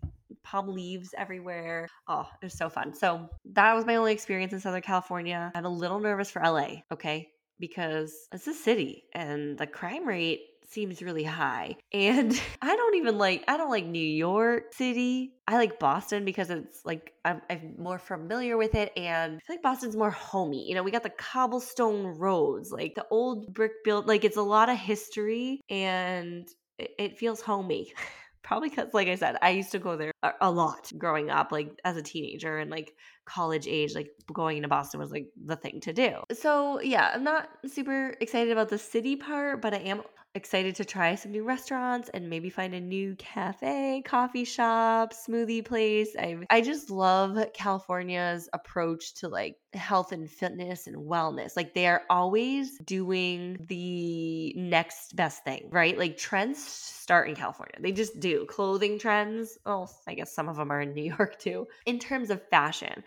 palm 0.43 0.67
leaves 0.67 1.13
everywhere. 1.17 1.87
Oh, 2.07 2.27
it 2.41 2.45
was 2.45 2.53
so 2.53 2.69
fun. 2.69 2.93
So 2.93 3.29
that 3.53 3.73
was 3.73 3.85
my 3.85 3.95
only 3.95 4.13
experience 4.13 4.51
in 4.51 4.59
Southern 4.59 4.81
California. 4.81 5.51
I'm 5.55 5.65
a 5.65 5.69
little 5.69 5.99
nervous 5.99 6.29
for 6.29 6.41
LA, 6.41 6.81
okay? 6.91 7.29
Because 7.59 8.27
it's 8.33 8.47
a 8.47 8.53
city 8.53 9.05
and 9.13 9.57
the 9.57 9.67
crime 9.67 10.07
rate 10.07 10.41
seems 10.69 11.01
really 11.01 11.23
high. 11.23 11.75
And 11.91 12.39
I 12.61 12.75
don't 12.75 12.95
even 12.95 13.17
like 13.17 13.43
I 13.47 13.57
don't 13.57 13.71
like 13.71 13.85
New 13.85 13.99
York 13.99 14.73
City. 14.73 15.33
I 15.47 15.55
like 15.55 15.79
Boston 15.79 16.23
because 16.23 16.49
it's 16.49 16.85
like 16.85 17.13
I'm, 17.25 17.41
I'm, 17.49 17.75
more 17.79 17.97
familiar 17.97 18.57
with 18.57 18.75
it 18.75 18.91
and 18.95 19.37
I 19.37 19.39
feel 19.39 19.55
like 19.55 19.63
Boston's 19.63 19.95
more 19.95 20.11
homey. 20.11 20.67
You 20.69 20.75
know, 20.75 20.83
we 20.83 20.91
got 20.91 21.03
the 21.03 21.09
cobblestone 21.09 22.05
roads, 22.05 22.71
like 22.71 22.93
the 22.95 23.05
old 23.09 23.53
brick 23.53 23.83
built 23.83 24.05
like 24.05 24.23
it's 24.23 24.37
a 24.37 24.41
lot 24.41 24.69
of 24.69 24.77
history 24.77 25.61
and 25.69 26.47
it, 26.77 26.91
it 26.97 27.17
feels 27.17 27.41
homey. 27.41 27.91
Probably 28.41 28.69
because, 28.69 28.93
like 28.93 29.09
I 29.09 29.15
said, 29.15 29.35
I 29.41 29.51
used 29.51 29.71
to 29.73 29.79
go 29.79 29.95
there 29.95 30.11
a, 30.41 30.49
lot 30.49 30.91
growing 30.97 31.29
up, 31.29 31.51
like 31.51 31.77
as 31.83 31.97
a 31.97 32.01
teenager 32.01 32.57
and 32.57 32.71
like 32.71 32.93
college 33.25 33.67
age, 33.67 33.93
like 33.93 34.09
going 34.33 34.57
into 34.57 34.69
Boston 34.69 34.99
was 34.99 35.11
like 35.11 35.27
the 35.45 35.55
thing 35.55 35.81
to 35.81 35.93
do. 35.93 36.23
So, 36.33 36.79
yeah, 36.81 37.11
I'm 37.13 37.23
not 37.23 37.49
super 37.67 38.15
excited 38.19 38.51
about 38.51 38.69
the 38.69 38.79
city 38.79 39.17
part, 39.17 39.61
but 39.61 39.75
I 39.75 39.79
am 39.79 40.01
excited 40.35 40.75
to 40.75 40.85
try 40.85 41.15
some 41.15 41.31
new 41.31 41.43
restaurants 41.43 42.09
and 42.13 42.29
maybe 42.29 42.49
find 42.49 42.73
a 42.73 42.79
new 42.79 43.15
cafe, 43.15 44.01
coffee 44.05 44.43
shop, 44.43 45.13
smoothie 45.13 45.65
place. 45.65 46.15
I 46.17 46.37
I 46.49 46.61
just 46.61 46.89
love 46.89 47.37
California's 47.53 48.47
approach 48.53 49.15
to 49.15 49.27
like 49.27 49.57
health 49.73 50.11
and 50.11 50.29
fitness 50.29 50.87
and 50.87 50.95
wellness. 50.95 51.55
Like 51.55 51.73
they 51.73 51.87
are 51.87 52.03
always 52.09 52.77
doing 52.79 53.57
the 53.67 54.53
next 54.55 55.15
best 55.15 55.43
thing, 55.43 55.67
right? 55.71 55.97
Like 55.97 56.17
trends 56.17 56.63
start 56.63 57.27
in 57.29 57.35
California. 57.35 57.75
They 57.79 57.91
just 57.91 58.19
do. 58.19 58.45
Clothing 58.45 58.99
trends, 58.99 59.57
oh, 59.65 59.87
I 60.07 60.13
guess 60.13 60.33
some 60.33 60.47
of 60.47 60.57
them 60.57 60.71
are 60.71 60.81
in 60.81 60.93
New 60.93 61.13
York 61.17 61.39
too. 61.39 61.67
In 61.85 61.99
terms 61.99 62.29
of 62.29 62.41
fashion, 62.49 63.03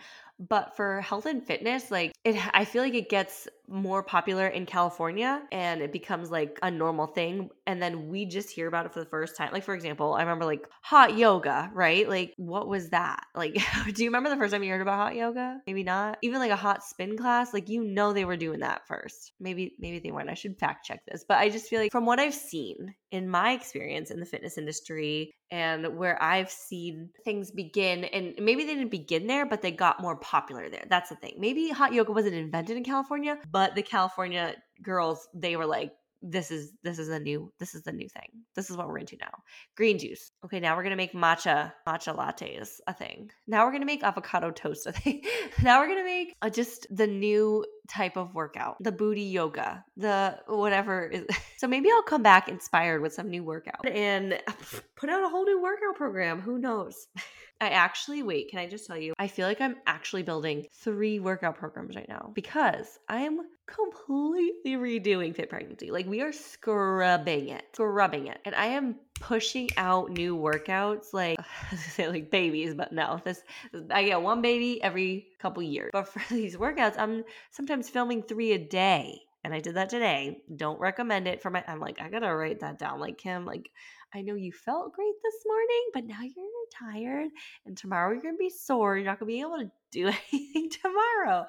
but 0.48 0.76
for 0.76 1.00
health 1.00 1.26
and 1.26 1.44
fitness 1.44 1.90
like 1.90 2.12
it 2.24 2.36
i 2.54 2.64
feel 2.64 2.82
like 2.82 2.94
it 2.94 3.08
gets 3.08 3.48
more 3.68 4.02
popular 4.02 4.46
in 4.46 4.66
california 4.66 5.42
and 5.50 5.80
it 5.80 5.92
becomes 5.92 6.30
like 6.30 6.58
a 6.62 6.70
normal 6.70 7.06
thing 7.06 7.48
and 7.66 7.80
then 7.80 8.08
we 8.08 8.26
just 8.26 8.50
hear 8.50 8.66
about 8.66 8.86
it 8.86 8.92
for 8.92 9.00
the 9.00 9.06
first 9.06 9.36
time. 9.36 9.50
Like 9.52 9.64
for 9.64 9.74
example 9.74 10.14
i 10.14 10.20
remember 10.20 10.44
like 10.44 10.68
hot 10.82 11.16
yoga 11.16 11.70
right? 11.74 12.08
Like 12.08 12.34
what 12.36 12.68
was 12.68 12.90
that? 12.90 13.24
Like 13.34 13.54
do 13.94 14.04
you 14.04 14.10
remember 14.10 14.30
the 14.30 14.36
first 14.36 14.52
time 14.52 14.62
you 14.62 14.70
heard 14.70 14.82
about 14.82 14.98
hot 14.98 15.16
yoga? 15.16 15.60
Maybe 15.66 15.82
not? 15.82 16.18
Even 16.22 16.38
like 16.38 16.50
a 16.50 16.56
hot 16.56 16.84
spin 16.84 17.16
class? 17.16 17.52
Like 17.52 17.68
you 17.68 17.82
know 17.82 18.12
they 18.12 18.24
were 18.24 18.36
doing 18.36 18.60
that 18.60 18.86
first. 18.86 19.32
Maybe 19.40 19.74
maybe 19.78 19.98
they 19.98 20.12
weren't. 20.12 20.30
I 20.30 20.34
should 20.34 20.58
fact 20.58 20.86
check 20.86 21.00
this. 21.06 21.24
But 21.26 21.38
i 21.38 21.48
just 21.48 21.66
feel 21.66 21.80
like 21.80 21.92
from 21.92 22.06
what 22.06 22.20
i've 22.20 22.34
seen 22.34 22.94
in 23.10 23.28
my 23.28 23.52
experience 23.52 24.10
in 24.10 24.20
the 24.20 24.26
fitness 24.26 24.58
industry 24.58 25.34
and 25.52 25.98
where 25.98 26.20
I've 26.20 26.50
seen 26.50 27.10
things 27.26 27.50
begin, 27.50 28.04
and 28.04 28.32
maybe 28.40 28.64
they 28.64 28.74
didn't 28.74 28.90
begin 28.90 29.26
there, 29.26 29.44
but 29.44 29.60
they 29.60 29.70
got 29.70 30.00
more 30.00 30.16
popular 30.16 30.70
there. 30.70 30.86
That's 30.88 31.10
the 31.10 31.16
thing. 31.16 31.34
Maybe 31.38 31.68
hot 31.68 31.92
yoga 31.92 32.10
wasn't 32.10 32.36
invented 32.36 32.78
in 32.78 32.84
California, 32.84 33.36
but 33.52 33.74
the 33.74 33.82
California 33.82 34.56
girls, 34.82 35.28
they 35.34 35.56
were 35.56 35.66
like, 35.66 35.92
this 36.22 36.52
is 36.52 36.72
this 36.84 37.00
is 37.00 37.08
a 37.08 37.18
new 37.18 37.52
this 37.58 37.74
is 37.74 37.82
the 37.82 37.92
new 37.92 38.08
thing. 38.08 38.28
This 38.54 38.70
is 38.70 38.76
what 38.76 38.86
we're 38.86 38.98
into 38.98 39.16
now. 39.20 39.32
Green 39.76 39.98
juice. 39.98 40.30
Okay, 40.44 40.60
now 40.60 40.76
we're 40.76 40.84
gonna 40.84 40.96
make 40.96 41.12
matcha 41.12 41.72
matcha 41.86 42.16
lattes 42.16 42.78
a 42.86 42.94
thing. 42.94 43.30
Now 43.48 43.66
we're 43.66 43.72
gonna 43.72 43.86
make 43.86 44.04
avocado 44.04 44.52
toast 44.52 44.86
a 44.86 44.92
thing. 44.92 45.24
now 45.62 45.80
we're 45.80 45.88
gonna 45.88 46.04
make 46.04 46.34
uh, 46.40 46.48
just 46.48 46.86
the 46.90 47.08
new 47.08 47.64
type 47.88 48.16
of 48.16 48.34
workout, 48.34 48.76
the 48.80 48.92
booty 48.92 49.22
yoga, 49.22 49.84
the 49.96 50.38
whatever. 50.46 51.12
So 51.56 51.68
maybe 51.68 51.88
I'll 51.92 52.02
come 52.02 52.24
back 52.24 52.48
inspired 52.48 53.02
with 53.02 53.12
some 53.12 53.30
new 53.30 53.44
workout 53.44 53.86
and 53.88 54.36
put 54.96 55.08
out 55.08 55.22
a 55.22 55.28
whole 55.28 55.44
new 55.44 55.62
workout 55.62 55.94
program. 55.94 56.40
Who 56.40 56.58
knows? 56.58 57.06
I 57.60 57.68
actually, 57.68 58.24
wait, 58.24 58.50
can 58.50 58.58
I 58.58 58.66
just 58.66 58.84
tell 58.88 58.96
you? 58.96 59.14
I 59.20 59.28
feel 59.28 59.46
like 59.46 59.60
I'm 59.60 59.76
actually 59.86 60.24
building 60.24 60.66
three 60.72 61.20
workout 61.20 61.54
programs 61.54 61.94
right 61.94 62.08
now 62.08 62.32
because 62.34 62.98
I 63.08 63.18
am 63.18 63.42
completely 63.68 64.72
redoing 64.72 65.36
Fit 65.36 65.48
Pregnancy. 65.48 65.92
Like 65.92 66.06
we 66.06 66.20
are 66.20 66.32
scrubbing 66.32 67.50
it, 67.50 67.62
scrubbing 67.72 68.26
it. 68.26 68.40
And 68.44 68.56
I 68.56 68.66
am 68.66 68.96
pushing 69.22 69.68
out 69.76 70.10
new 70.10 70.36
workouts 70.36 71.12
like 71.12 71.38
I 71.72 71.76
say 71.76 72.08
like 72.08 72.30
babies, 72.30 72.74
but 72.74 72.92
no, 72.92 73.20
this 73.24 73.42
I 73.90 74.04
get 74.04 74.20
one 74.20 74.42
baby 74.42 74.82
every 74.82 75.28
couple 75.38 75.62
years. 75.62 75.90
But 75.92 76.08
for 76.08 76.22
these 76.34 76.56
workouts, 76.56 76.96
I'm 76.98 77.24
sometimes 77.50 77.88
filming 77.88 78.22
three 78.22 78.52
a 78.52 78.58
day. 78.58 79.20
And 79.44 79.52
I 79.52 79.58
did 79.58 79.74
that 79.74 79.90
today. 79.90 80.42
Don't 80.54 80.78
recommend 80.78 81.26
it 81.26 81.42
for 81.42 81.50
my 81.50 81.64
I'm 81.66 81.80
like, 81.80 82.00
I 82.00 82.08
gotta 82.10 82.32
write 82.34 82.60
that 82.60 82.78
down. 82.78 83.00
Like 83.00 83.18
Kim, 83.18 83.44
like 83.44 83.70
I 84.14 84.22
know 84.22 84.34
you 84.34 84.52
felt 84.52 84.92
great 84.92 85.14
this 85.22 85.42
morning, 85.46 85.90
but 85.94 86.04
now 86.04 86.20
you're 86.20 86.44
tired 86.78 87.30
and 87.64 87.76
tomorrow 87.76 88.12
you're 88.12 88.22
gonna 88.22 88.36
be 88.36 88.50
sore. 88.50 88.96
You're 88.96 89.06
not 89.06 89.18
gonna 89.18 89.28
be 89.28 89.40
able 89.40 89.58
to 89.58 89.70
do 89.90 90.06
anything 90.32 90.70
tomorrow. 90.70 91.46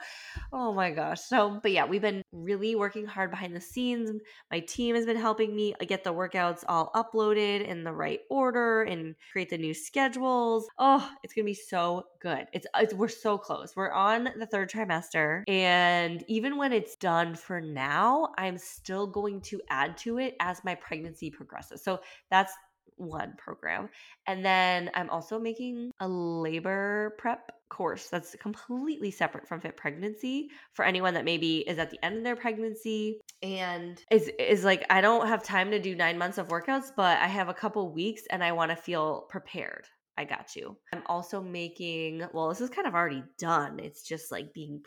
Oh 0.56 0.72
my 0.72 0.92
gosh. 0.92 1.20
So, 1.20 1.60
but 1.64 1.72
yeah, 1.72 1.84
we've 1.84 2.00
been 2.00 2.22
really 2.32 2.76
working 2.76 3.08
hard 3.08 3.32
behind 3.32 3.56
the 3.56 3.60
scenes. 3.60 4.12
My 4.52 4.60
team 4.60 4.94
has 4.94 5.04
been 5.04 5.18
helping 5.18 5.56
me 5.56 5.74
uh, 5.82 5.86
get 5.86 6.04
the 6.04 6.14
workouts 6.14 6.64
all 6.68 6.92
uploaded 6.94 7.66
in 7.66 7.84
the 7.84 7.92
right 7.92 8.20
order 8.30 8.84
and 8.84 9.16
create 9.32 9.50
the 9.50 9.58
new 9.58 9.74
schedules. 9.74 10.68
Oh, 10.78 11.10
it's 11.24 11.34
going 11.34 11.46
to 11.46 11.50
be 11.50 11.56
so 11.56 12.04
good. 12.22 12.46
It's, 12.54 12.68
it's 12.78 12.94
we're 12.94 13.08
so 13.08 13.36
close. 13.36 13.76
We're 13.76 13.92
on 13.92 14.30
the 14.38 14.46
third 14.46 14.70
trimester 14.70 15.42
and 15.48 16.24
even 16.28 16.56
when 16.56 16.72
it's 16.72 16.98
done 16.98 17.34
for 17.34 17.60
now, 17.60 18.30
I'm 18.38 18.60
still 18.60 19.08
going 19.08 19.42
to 19.42 19.60
add 19.72 19.98
to 20.00 20.20
it 20.20 20.36
as 20.40 20.64
my 20.64 20.76
pregnancy 20.76 21.32
progresses. 21.32 21.84
So, 21.84 22.00
that's 22.30 22.54
one 22.98 23.34
program. 23.38 23.90
And 24.28 24.46
then 24.46 24.92
I'm 24.94 25.10
also 25.10 25.40
making 25.40 25.92
a 26.00 26.08
labor 26.08 27.16
prep 27.18 27.52
course 27.74 28.08
that's 28.10 28.36
completely 28.39 29.10
separate 29.10 29.48
from 29.48 29.60
fit 29.60 29.75
pregnancy 29.75 30.50
for 30.74 30.86
anyone 30.86 31.15
that 31.15 31.25
maybe 31.25 31.58
is 31.58 31.80
at 31.80 31.89
the 31.89 32.03
end 32.06 32.18
of 32.18 32.24
their 32.24 32.36
pregnancy 32.36 33.20
and 33.42 34.00
is 34.12 34.30
is 34.38 34.63
like 34.63 34.86
I 34.92 35.01
don't 35.01 35.27
have 35.27 35.44
time 35.44 35.72
to 35.72 35.80
do 35.80 35.96
9 35.96 36.18
months 36.18 36.38
of 36.38 36.50
workouts 36.50 36.92
but 36.96 37.18
I 37.18 37.27
have 37.27 37.50
a 37.50 37.53
couple 37.53 37.92
weeks 37.92 38.22
and 38.30 38.44
I 38.44 38.51
want 38.51 38.70
to 38.70 38.75
feel 38.75 39.25
prepared. 39.30 39.86
I 40.15 40.25
got 40.25 40.56
you. 40.56 40.77
I'm 40.94 41.01
also 41.08 41.42
making 41.42 42.24
well 42.34 42.50
this 42.50 42.62
is 42.62 42.70
kind 42.70 42.88
of 42.88 42.94
already 42.94 43.24
done. 43.39 43.80
It's 43.80 44.03
just 44.03 44.32
like 44.32 44.53
being 44.53 44.82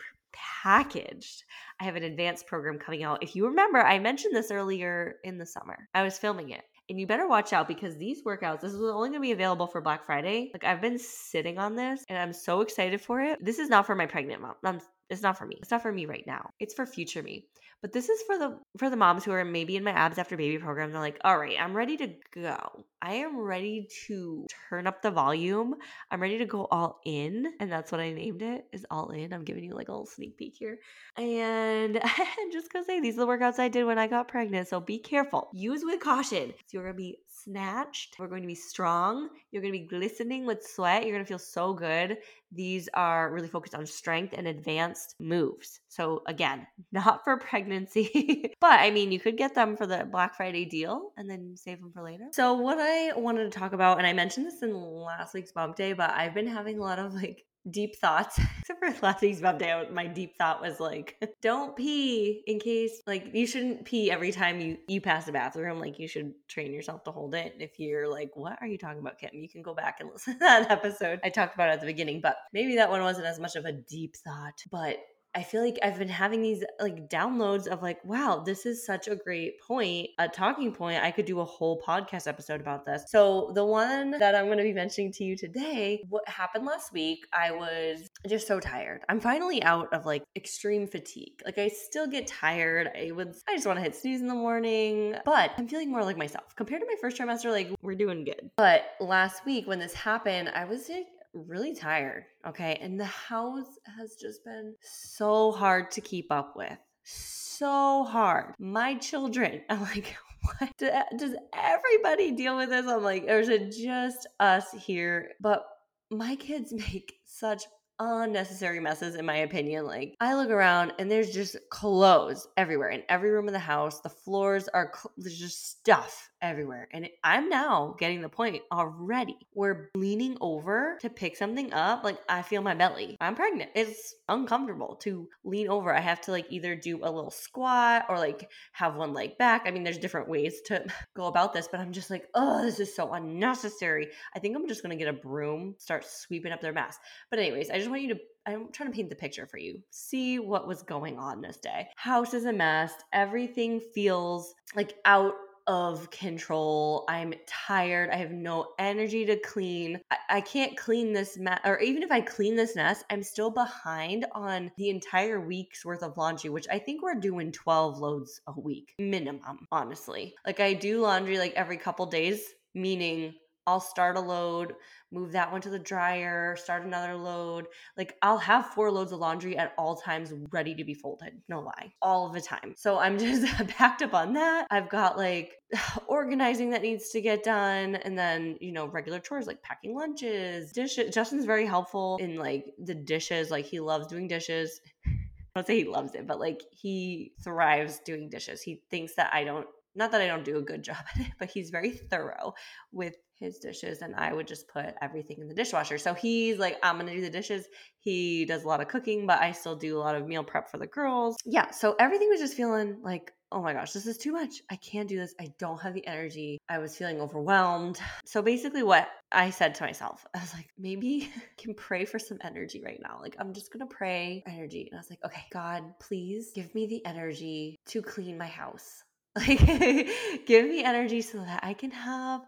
packaged. 0.63 1.43
I 1.81 1.83
have 1.83 1.97
an 1.97 2.03
advanced 2.03 2.47
program 2.47 2.79
coming 2.79 3.03
out. 3.03 3.23
If 3.23 3.35
you 3.35 3.47
remember, 3.47 3.79
I 3.79 3.99
mentioned 3.99 4.35
this 4.35 4.51
earlier 4.51 5.15
in 5.25 5.37
the 5.37 5.45
summer. 5.45 5.89
I 5.93 6.03
was 6.03 6.17
filming 6.17 6.51
it 6.51 6.63
and 6.89 6.99
you 6.99 7.07
better 7.07 7.27
watch 7.27 7.53
out 7.53 7.67
because 7.67 7.97
these 7.97 8.23
workouts, 8.23 8.61
this 8.61 8.73
is 8.73 8.81
only 8.81 9.09
going 9.09 9.13
to 9.13 9.19
be 9.19 9.31
available 9.31 9.67
for 9.67 9.81
Black 9.81 10.05
Friday. 10.05 10.51
Like 10.53 10.63
I've 10.63 10.81
been 10.81 10.99
sitting 10.99 11.57
on 11.57 11.75
this 11.75 12.03
and 12.09 12.17
I'm 12.17 12.33
so 12.33 12.61
excited 12.61 13.01
for 13.01 13.21
it. 13.21 13.43
This 13.43 13.59
is 13.59 13.69
not 13.69 13.85
for 13.85 13.95
my 13.95 14.05
pregnant 14.05 14.41
mom. 14.41 14.55
I'm, 14.63 14.79
it's 15.09 15.21
not 15.21 15.37
for 15.37 15.45
me. 15.45 15.57
It's 15.61 15.71
not 15.71 15.81
for 15.81 15.91
me 15.91 16.05
right 16.05 16.25
now. 16.27 16.51
It's 16.59 16.73
for 16.73 16.85
future 16.85 17.23
me. 17.23 17.45
But 17.81 17.93
this 17.93 18.09
is 18.09 18.21
for 18.23 18.39
the 18.39 18.57
for 18.77 18.89
the 18.89 18.95
moms 18.95 19.23
who 19.23 19.31
are 19.31 19.45
maybe 19.45 19.75
in 19.75 19.83
my 19.83 19.91
abs 19.91 20.17
after 20.17 20.35
baby 20.35 20.57
program. 20.57 20.91
They're 20.91 20.99
like, 20.99 21.19
all 21.23 21.37
right, 21.37 21.55
I'm 21.59 21.75
ready 21.75 21.95
to 21.97 22.09
go. 22.33 22.57
I 23.01 23.13
am 23.13 23.37
ready 23.37 23.87
to 24.07 24.47
turn 24.69 24.87
up 24.87 25.03
the 25.03 25.11
volume. 25.11 25.75
I'm 26.09 26.19
ready 26.19 26.39
to 26.39 26.45
go 26.45 26.65
all 26.71 26.99
in. 27.05 27.53
And 27.59 27.71
that's 27.71 27.91
what 27.91 28.01
I 28.01 28.11
named 28.11 28.41
it 28.41 28.65
is 28.73 28.85
all 28.89 29.11
in. 29.11 29.31
I'm 29.31 29.43
giving 29.43 29.63
you 29.63 29.75
like 29.75 29.89
a 29.89 29.91
little 29.91 30.07
sneak 30.07 30.37
peek 30.37 30.55
here. 30.57 30.79
And 31.17 32.01
just 32.51 32.73
gonna 32.73 32.85
say 32.85 32.99
these 32.99 33.15
are 33.15 33.25
the 33.25 33.27
workouts 33.27 33.59
I 33.59 33.67
did 33.67 33.85
when 33.85 33.99
I 33.99 34.07
got 34.07 34.27
pregnant. 34.27 34.67
So 34.67 34.79
be 34.79 34.97
careful. 34.97 35.49
Use 35.53 35.83
with 35.85 35.99
caution. 35.99 36.53
So 36.65 36.77
you're 36.77 36.83
gonna 36.83 36.95
be 36.95 37.19
snatched. 37.47 38.17
We're 38.19 38.27
going 38.27 38.41
to 38.41 38.47
be 38.47 38.55
strong. 38.55 39.29
You're 39.51 39.61
going 39.61 39.73
to 39.73 39.79
be 39.79 39.85
glistening 39.85 40.45
with 40.45 40.63
sweat. 40.63 41.03
You're 41.03 41.13
going 41.13 41.23
to 41.23 41.27
feel 41.27 41.39
so 41.39 41.73
good. 41.73 42.17
These 42.51 42.89
are 42.93 43.31
really 43.31 43.47
focused 43.47 43.75
on 43.75 43.85
strength 43.85 44.33
and 44.37 44.47
advanced 44.47 45.15
moves. 45.19 45.79
So, 45.87 46.23
again, 46.27 46.67
not 46.91 47.23
for 47.23 47.37
pregnancy, 47.37 48.53
but 48.61 48.79
I 48.79 48.91
mean, 48.91 49.11
you 49.11 49.19
could 49.19 49.37
get 49.37 49.55
them 49.55 49.77
for 49.77 49.87
the 49.87 50.07
Black 50.11 50.35
Friday 50.35 50.65
deal 50.65 51.11
and 51.17 51.29
then 51.29 51.55
save 51.55 51.79
them 51.79 51.91
for 51.91 52.03
later. 52.03 52.25
So, 52.33 52.53
what 52.53 52.77
I 52.79 53.13
wanted 53.17 53.51
to 53.51 53.59
talk 53.59 53.73
about, 53.73 53.97
and 53.97 54.07
I 54.07 54.13
mentioned 54.13 54.45
this 54.45 54.61
in 54.61 54.73
last 54.73 55.33
week's 55.33 55.51
bump 55.51 55.75
day, 55.75 55.93
but 55.93 56.11
I've 56.11 56.33
been 56.33 56.47
having 56.47 56.79
a 56.79 56.83
lot 56.83 56.99
of 56.99 57.13
like 57.13 57.45
deep 57.71 57.95
thoughts. 57.97 58.39
Except 58.59 58.79
for 58.79 59.05
last 59.05 59.21
week's 59.21 59.41
bump 59.41 59.59
day, 59.59 59.87
my 59.91 60.07
deep 60.07 60.37
thought 60.37 60.61
was 60.61 60.79
like, 60.79 61.15
don't 61.41 61.75
pee 61.75 62.43
in 62.47 62.59
case 62.59 63.01
like 63.05 63.33
you 63.33 63.47
shouldn't 63.47 63.85
pee 63.85 64.11
every 64.11 64.31
time 64.31 64.59
you 64.59 64.77
you 64.87 65.01
pass 65.01 65.25
the 65.25 65.31
bathroom. 65.31 65.79
Like 65.79 65.99
you 65.99 66.07
should 66.07 66.33
train 66.47 66.73
yourself 66.73 67.03
to 67.03 67.11
hold 67.11 67.35
it. 67.35 67.55
If 67.59 67.79
you're 67.79 68.09
like, 68.09 68.31
what 68.35 68.57
are 68.61 68.67
you 68.67 68.77
talking 68.77 68.99
about, 68.99 69.17
Kim? 69.19 69.31
You 69.33 69.49
can 69.49 69.61
go 69.61 69.73
back 69.73 69.97
and 69.99 70.09
listen 70.13 70.33
to 70.33 70.39
that 70.39 70.71
episode 70.71 71.19
I 71.23 71.29
talked 71.29 71.55
about 71.55 71.69
at 71.69 71.79
the 71.79 71.87
beginning. 71.87 72.21
But 72.21 72.37
maybe 72.53 72.75
that 72.75 72.89
one 72.89 73.01
wasn't 73.01 73.27
as 73.27 73.39
much 73.39 73.55
of 73.55 73.65
a 73.65 73.71
deep 73.71 74.15
thought. 74.17 74.61
But 74.71 74.97
I 75.35 75.43
feel 75.43 75.63
like 75.63 75.77
I've 75.83 75.99
been 75.99 76.09
having 76.09 76.41
these 76.41 76.63
like 76.79 77.09
downloads 77.09 77.67
of 77.67 77.81
like, 77.81 78.03
wow, 78.03 78.41
this 78.45 78.65
is 78.65 78.85
such 78.85 79.07
a 79.07 79.15
great 79.15 79.61
point, 79.61 80.09
a 80.17 80.27
talking 80.27 80.73
point. 80.73 81.03
I 81.03 81.11
could 81.11 81.25
do 81.25 81.39
a 81.39 81.45
whole 81.45 81.81
podcast 81.85 82.27
episode 82.27 82.59
about 82.59 82.85
this. 82.85 83.05
So, 83.07 83.51
the 83.53 83.65
one 83.65 84.11
that 84.11 84.35
I'm 84.35 84.45
going 84.45 84.57
to 84.57 84.63
be 84.63 84.73
mentioning 84.73 85.11
to 85.13 85.23
you 85.23 85.37
today, 85.37 86.03
what 86.09 86.27
happened 86.27 86.65
last 86.65 86.91
week, 86.91 87.19
I 87.33 87.51
was 87.51 88.07
just 88.27 88.47
so 88.47 88.59
tired. 88.59 89.03
I'm 89.09 89.19
finally 89.19 89.61
out 89.63 89.93
of 89.93 90.05
like 90.05 90.23
extreme 90.35 90.87
fatigue. 90.87 91.41
Like, 91.45 91.57
I 91.57 91.67
still 91.67 92.07
get 92.07 92.27
tired. 92.27 92.89
I 92.95 93.11
would, 93.11 93.35
I 93.47 93.53
just 93.53 93.67
want 93.67 93.77
to 93.77 93.83
hit 93.83 93.95
snooze 93.95 94.21
in 94.21 94.27
the 94.27 94.35
morning, 94.35 95.15
but 95.25 95.51
I'm 95.57 95.67
feeling 95.67 95.91
more 95.91 96.03
like 96.03 96.17
myself 96.17 96.55
compared 96.55 96.81
to 96.81 96.87
my 96.87 96.95
first 96.99 97.17
trimester. 97.17 97.51
Like, 97.51 97.69
we're 97.81 97.95
doing 97.95 98.23
good. 98.23 98.49
But 98.57 98.85
last 98.99 99.45
week 99.45 99.67
when 99.67 99.79
this 99.79 99.93
happened, 99.93 100.49
I 100.49 100.65
was 100.65 100.89
like, 100.89 101.07
really 101.47 101.73
tired. 101.73 102.25
Okay. 102.45 102.77
And 102.81 102.99
the 102.99 103.05
house 103.05 103.77
has 103.97 104.15
just 104.15 104.43
been 104.43 104.75
so 104.81 105.51
hard 105.51 105.91
to 105.91 106.01
keep 106.01 106.31
up 106.31 106.55
with. 106.55 106.77
So 107.03 108.03
hard. 108.03 108.53
My 108.59 108.95
children, 108.95 109.61
I'm 109.69 109.81
like, 109.81 110.15
what? 110.41 110.71
Eh, 110.81 111.03
does 111.17 111.35
everybody 111.53 112.31
deal 112.31 112.57
with 112.57 112.69
this? 112.69 112.85
I'm 112.85 113.03
like, 113.03 113.23
or 113.27 113.39
is 113.39 113.49
it 113.49 113.71
just 113.71 114.27
us 114.39 114.71
here? 114.71 115.31
But 115.41 115.65
my 116.09 116.35
kids 116.35 116.73
make 116.91 117.15
such 117.25 117.63
unnecessary 117.99 118.79
messes 118.79 119.15
in 119.15 119.25
my 119.25 119.37
opinion 119.37 119.85
like 119.85 120.15
i 120.21 120.33
look 120.33 120.49
around 120.49 120.93
and 120.99 121.09
there's 121.09 121.31
just 121.31 121.55
clothes 121.69 122.47
everywhere 122.57 122.89
in 122.89 123.03
every 123.09 123.31
room 123.31 123.47
of 123.47 123.53
the 123.53 123.59
house. 123.59 124.01
The 124.01 124.09
floors 124.09 124.67
are 124.69 124.91
cl- 124.93 125.13
there's 125.17 125.37
just 125.37 125.69
stuff 125.69 126.29
everywhere 126.41 126.87
and 126.93 127.09
i'm 127.23 127.49
now 127.49 127.95
getting 127.97 128.21
the 128.21 128.29
point 128.29 128.61
already 128.71 129.35
where 129.53 129.89
leaning 129.95 130.37
over 130.39 130.97
to 131.01 131.09
pick 131.09 131.35
something 131.35 131.73
up 131.73 132.03
like 132.03 132.19
i 132.29 132.43
feel 132.43 132.61
my 132.61 132.73
belly. 132.73 133.17
I'm 133.19 133.35
pregnant. 133.35 133.71
It's 133.75 134.15
uncomfortable 134.29 134.95
to 135.01 135.27
lean 135.43 135.67
over. 135.67 135.93
I 135.93 135.99
have 135.99 136.21
to 136.21 136.31
like 136.31 136.45
either 136.49 136.75
do 136.75 136.99
a 137.03 137.11
little 137.11 137.31
squat 137.31 138.05
or 138.09 138.17
like 138.17 138.49
have 138.73 138.95
one 138.95 139.13
leg 139.13 139.37
back. 139.37 139.63
I 139.65 139.71
mean 139.71 139.83
there's 139.83 139.97
different 139.97 140.29
ways 140.29 140.61
to 140.67 140.85
go 141.15 141.25
about 141.27 141.53
this 141.53 141.67
but 141.67 141.79
i'm 141.79 141.91
just 141.91 142.09
like 142.09 142.27
oh 142.35 142.63
this 142.63 142.79
is 142.79 142.95
so 142.95 143.13
unnecessary. 143.13 144.09
I 144.35 144.39
think 144.39 144.55
i'm 144.55 144.67
just 144.67 144.81
gonna 144.81 144.95
get 144.95 145.07
a 145.07 145.13
broom 145.13 145.75
start 145.77 146.05
sweeping 146.05 146.51
up 146.51 146.61
their 146.61 146.73
mess. 146.73 146.97
But 147.29 147.39
anyways 147.39 147.69
i 147.69 147.77
just 147.77 147.86
just 147.87 147.91
want 147.91 148.01
you 148.03 148.13
to 148.15 148.19
I'm 148.45 148.71
trying 148.71 148.89
to 148.89 148.95
paint 148.95 149.09
the 149.09 149.15
picture 149.15 149.45
for 149.45 149.57
you. 149.57 149.81
See 149.91 150.39
what 150.39 150.67
was 150.67 150.81
going 150.81 151.17
on 151.17 151.41
this 151.41 151.57
day. 151.57 151.89
House 151.97 152.33
is 152.33 152.45
a 152.45 152.53
mess. 152.53 152.93
Everything 153.11 153.81
feels 153.93 154.53
like 154.73 154.95
out 155.03 155.33
of 155.67 156.09
control. 156.11 157.03
I'm 157.09 157.33
tired. 157.45 158.09
I 158.09 158.15
have 158.15 158.31
no 158.31 158.67
energy 158.79 159.25
to 159.25 159.37
clean. 159.37 159.99
I, 160.09 160.17
I 160.29 160.41
can't 160.41 160.77
clean 160.77 161.11
this 161.11 161.37
mess, 161.37 161.59
or 161.65 161.79
even 161.79 162.03
if 162.03 162.11
I 162.11 162.21
clean 162.21 162.55
this 162.55 162.73
mess, 162.73 163.03
I'm 163.09 163.21
still 163.21 163.51
behind 163.51 164.25
on 164.31 164.71
the 164.77 164.89
entire 164.91 165.41
week's 165.45 165.83
worth 165.83 166.01
of 166.03 166.17
laundry, 166.17 166.49
which 166.49 166.67
I 166.71 166.79
think 166.79 167.03
we're 167.03 167.15
doing 167.15 167.51
12 167.51 167.99
loads 167.99 168.39
a 168.47 168.57
week 168.57 168.95
minimum, 168.97 169.67
honestly. 169.73 170.35
Like 170.45 170.61
I 170.61 170.73
do 170.73 171.01
laundry 171.01 171.37
like 171.37 171.53
every 171.55 171.77
couple 171.77 172.05
days, 172.05 172.41
meaning 172.73 173.33
I'll 173.67 173.81
start 173.81 174.15
a 174.15 174.21
load, 174.21 174.75
move 175.11 175.33
that 175.33 175.51
one 175.51 175.59
to 175.61 175.69
the 175.69 175.77
dryer, 175.77 176.55
start 176.55 176.85
another 176.85 177.15
load. 177.15 177.67
Like 177.97 178.15
I'll 178.21 178.37
have 178.37 178.67
four 178.67 178.89
loads 178.89 179.11
of 179.11 179.19
laundry 179.19 179.57
at 179.57 179.73
all 179.77 179.97
times 179.97 180.33
ready 180.51 180.73
to 180.75 180.85
be 180.85 180.93
folded. 180.93 181.41
No 181.49 181.59
lie. 181.59 181.93
All 182.01 182.29
the 182.29 182.41
time. 182.41 182.73
So 182.77 182.97
I'm 182.97 183.19
just 183.19 183.45
backed 183.77 184.01
up 184.01 184.13
on 184.13 184.33
that. 184.33 184.67
I've 184.71 184.89
got 184.89 185.17
like 185.17 185.53
organizing 186.07 186.69
that 186.71 186.81
needs 186.81 187.09
to 187.09 187.21
get 187.21 187.43
done 187.43 187.95
and 187.95 188.17
then, 188.17 188.57
you 188.61 188.71
know, 188.71 188.87
regular 188.87 189.19
chores 189.19 189.47
like 189.47 189.61
packing 189.61 189.93
lunches, 189.93 190.71
dishes. 190.71 191.13
Justin's 191.13 191.45
very 191.45 191.65
helpful 191.65 192.17
in 192.21 192.37
like 192.37 192.73
the 192.79 192.95
dishes. 192.95 193.51
Like 193.51 193.65
he 193.65 193.81
loves 193.81 194.07
doing 194.07 194.29
dishes. 194.29 194.79
I 195.05 195.61
don't 195.61 195.67
say 195.67 195.77
he 195.79 195.85
loves 195.85 196.13
it, 196.13 196.27
but 196.27 196.39
like 196.39 196.61
he 196.71 197.33
thrives 197.43 197.99
doing 198.05 198.29
dishes. 198.29 198.61
He 198.61 198.81
thinks 198.89 199.15
that 199.15 199.33
I 199.33 199.43
don't 199.43 199.67
not 199.97 200.11
that 200.11 200.21
I 200.21 200.27
don't 200.27 200.45
do 200.45 200.57
a 200.57 200.61
good 200.61 200.83
job 200.89 200.97
at 201.15 201.21
it, 201.21 201.33
but 201.39 201.49
he's 201.49 201.71
very 201.71 201.91
thorough 201.91 202.53
with 202.93 203.15
his 203.39 203.57
dishes 203.59 204.01
and 204.01 204.15
I 204.15 204.33
would 204.33 204.47
just 204.47 204.67
put 204.67 204.93
everything 205.01 205.37
in 205.39 205.47
the 205.47 205.53
dishwasher. 205.53 205.97
So 205.97 206.13
he's 206.13 206.57
like, 206.57 206.77
I'm 206.83 206.99
to 206.99 207.13
do 207.13 207.21
the 207.21 207.29
dishes. 207.29 207.67
He 207.99 208.45
does 208.45 208.63
a 208.63 208.67
lot 208.67 208.81
of 208.81 208.87
cooking, 208.87 209.27
but 209.27 209.39
I 209.39 209.51
still 209.51 209.75
do 209.75 209.97
a 209.97 209.99
lot 209.99 210.15
of 210.15 210.27
meal 210.27 210.43
prep 210.43 210.69
for 210.69 210.77
the 210.77 210.87
girls. 210.87 211.37
Yeah. 211.45 211.71
So 211.71 211.95
everything 211.99 212.29
was 212.29 212.39
just 212.39 212.55
feeling 212.55 212.97
like, 213.03 213.31
oh 213.51 213.61
my 213.61 213.73
gosh, 213.73 213.93
this 213.93 214.07
is 214.07 214.17
too 214.17 214.33
much. 214.33 214.61
I 214.69 214.75
can't 214.75 215.07
do 215.07 215.17
this. 215.17 215.33
I 215.39 215.47
don't 215.57 215.81
have 215.81 215.93
the 215.93 216.05
energy. 216.05 216.57
I 216.67 216.79
was 216.79 216.97
feeling 216.97 217.21
overwhelmed. 217.21 217.99
So 218.25 218.41
basically, 218.41 218.83
what 218.83 219.07
I 219.31 219.51
said 219.51 219.75
to 219.75 219.83
myself, 219.83 220.25
I 220.35 220.39
was 220.39 220.53
like, 220.53 220.67
maybe 220.77 221.29
I 221.35 221.41
can 221.57 221.73
pray 221.73 222.05
for 222.05 222.19
some 222.19 222.39
energy 222.43 222.81
right 222.83 222.99
now. 223.01 223.19
Like, 223.21 223.35
I'm 223.39 223.53
just 223.53 223.71
to 223.71 223.85
pray 223.85 224.43
energy. 224.47 224.87
And 224.89 224.97
I 224.97 224.99
was 224.99 225.09
like, 225.09 225.23
okay, 225.23 225.45
God, 225.51 225.83
please 225.99 226.51
give 226.53 226.73
me 226.73 226.87
the 226.87 227.05
energy 227.05 227.79
to 227.87 228.01
clean 228.01 228.37
my 228.37 228.47
house 228.47 229.03
Like, 229.37 229.59
give 230.45 230.67
me 230.67 230.83
energy 230.83 231.21
so 231.21 231.37
that 231.39 231.59
I 231.63 231.73
can 231.73 231.91
have 231.91 232.41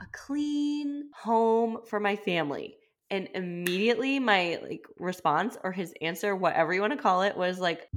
a 0.00 0.06
clean 0.12 1.10
home 1.14 1.78
for 1.88 2.00
my 2.00 2.16
family. 2.16 2.76
And 3.10 3.28
immediately 3.34 4.18
my 4.18 4.58
like 4.62 4.86
response 4.98 5.56
or 5.62 5.72
his 5.72 5.92
answer, 6.00 6.34
whatever 6.34 6.72
you 6.72 6.80
want 6.80 6.92
to 6.92 6.98
call 6.98 7.22
it, 7.22 7.36
was 7.36 7.58
like, 7.58 7.88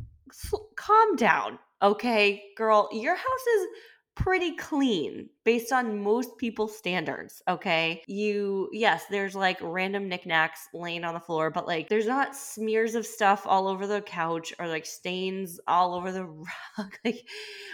calm 0.76 1.16
down. 1.16 1.60
Okay, 1.82 2.44
girl, 2.58 2.90
your 2.92 3.16
house 3.16 3.48
is 3.56 3.68
pretty 4.16 4.56
clean 4.56 5.30
based 5.44 5.72
on 5.72 6.04
most 6.04 6.38
people's 6.38 6.78
standards. 6.78 7.42
Okay. 7.48 8.04
You, 8.08 8.70
yes, 8.72 9.06
there's 9.10 9.36
like 9.36 9.58
random 9.62 10.08
knickknacks 10.08 10.68
laying 10.74 11.04
on 11.04 11.14
the 11.14 11.20
floor, 11.20 11.50
but 11.50 11.68
like 11.68 11.90
there's 11.90 12.08
not 12.08 12.36
smears 12.36 12.96
of 12.96 13.06
stuff 13.06 13.44
all 13.46 13.68
over 13.68 13.88
the 13.88 14.02
couch 14.02 14.54
or 14.60 14.68
like 14.68 14.86
stains 14.86 15.60
all 15.68 15.96
over 15.96 16.12
the 16.12 16.26
rug. 16.78 16.98
like 17.04 17.28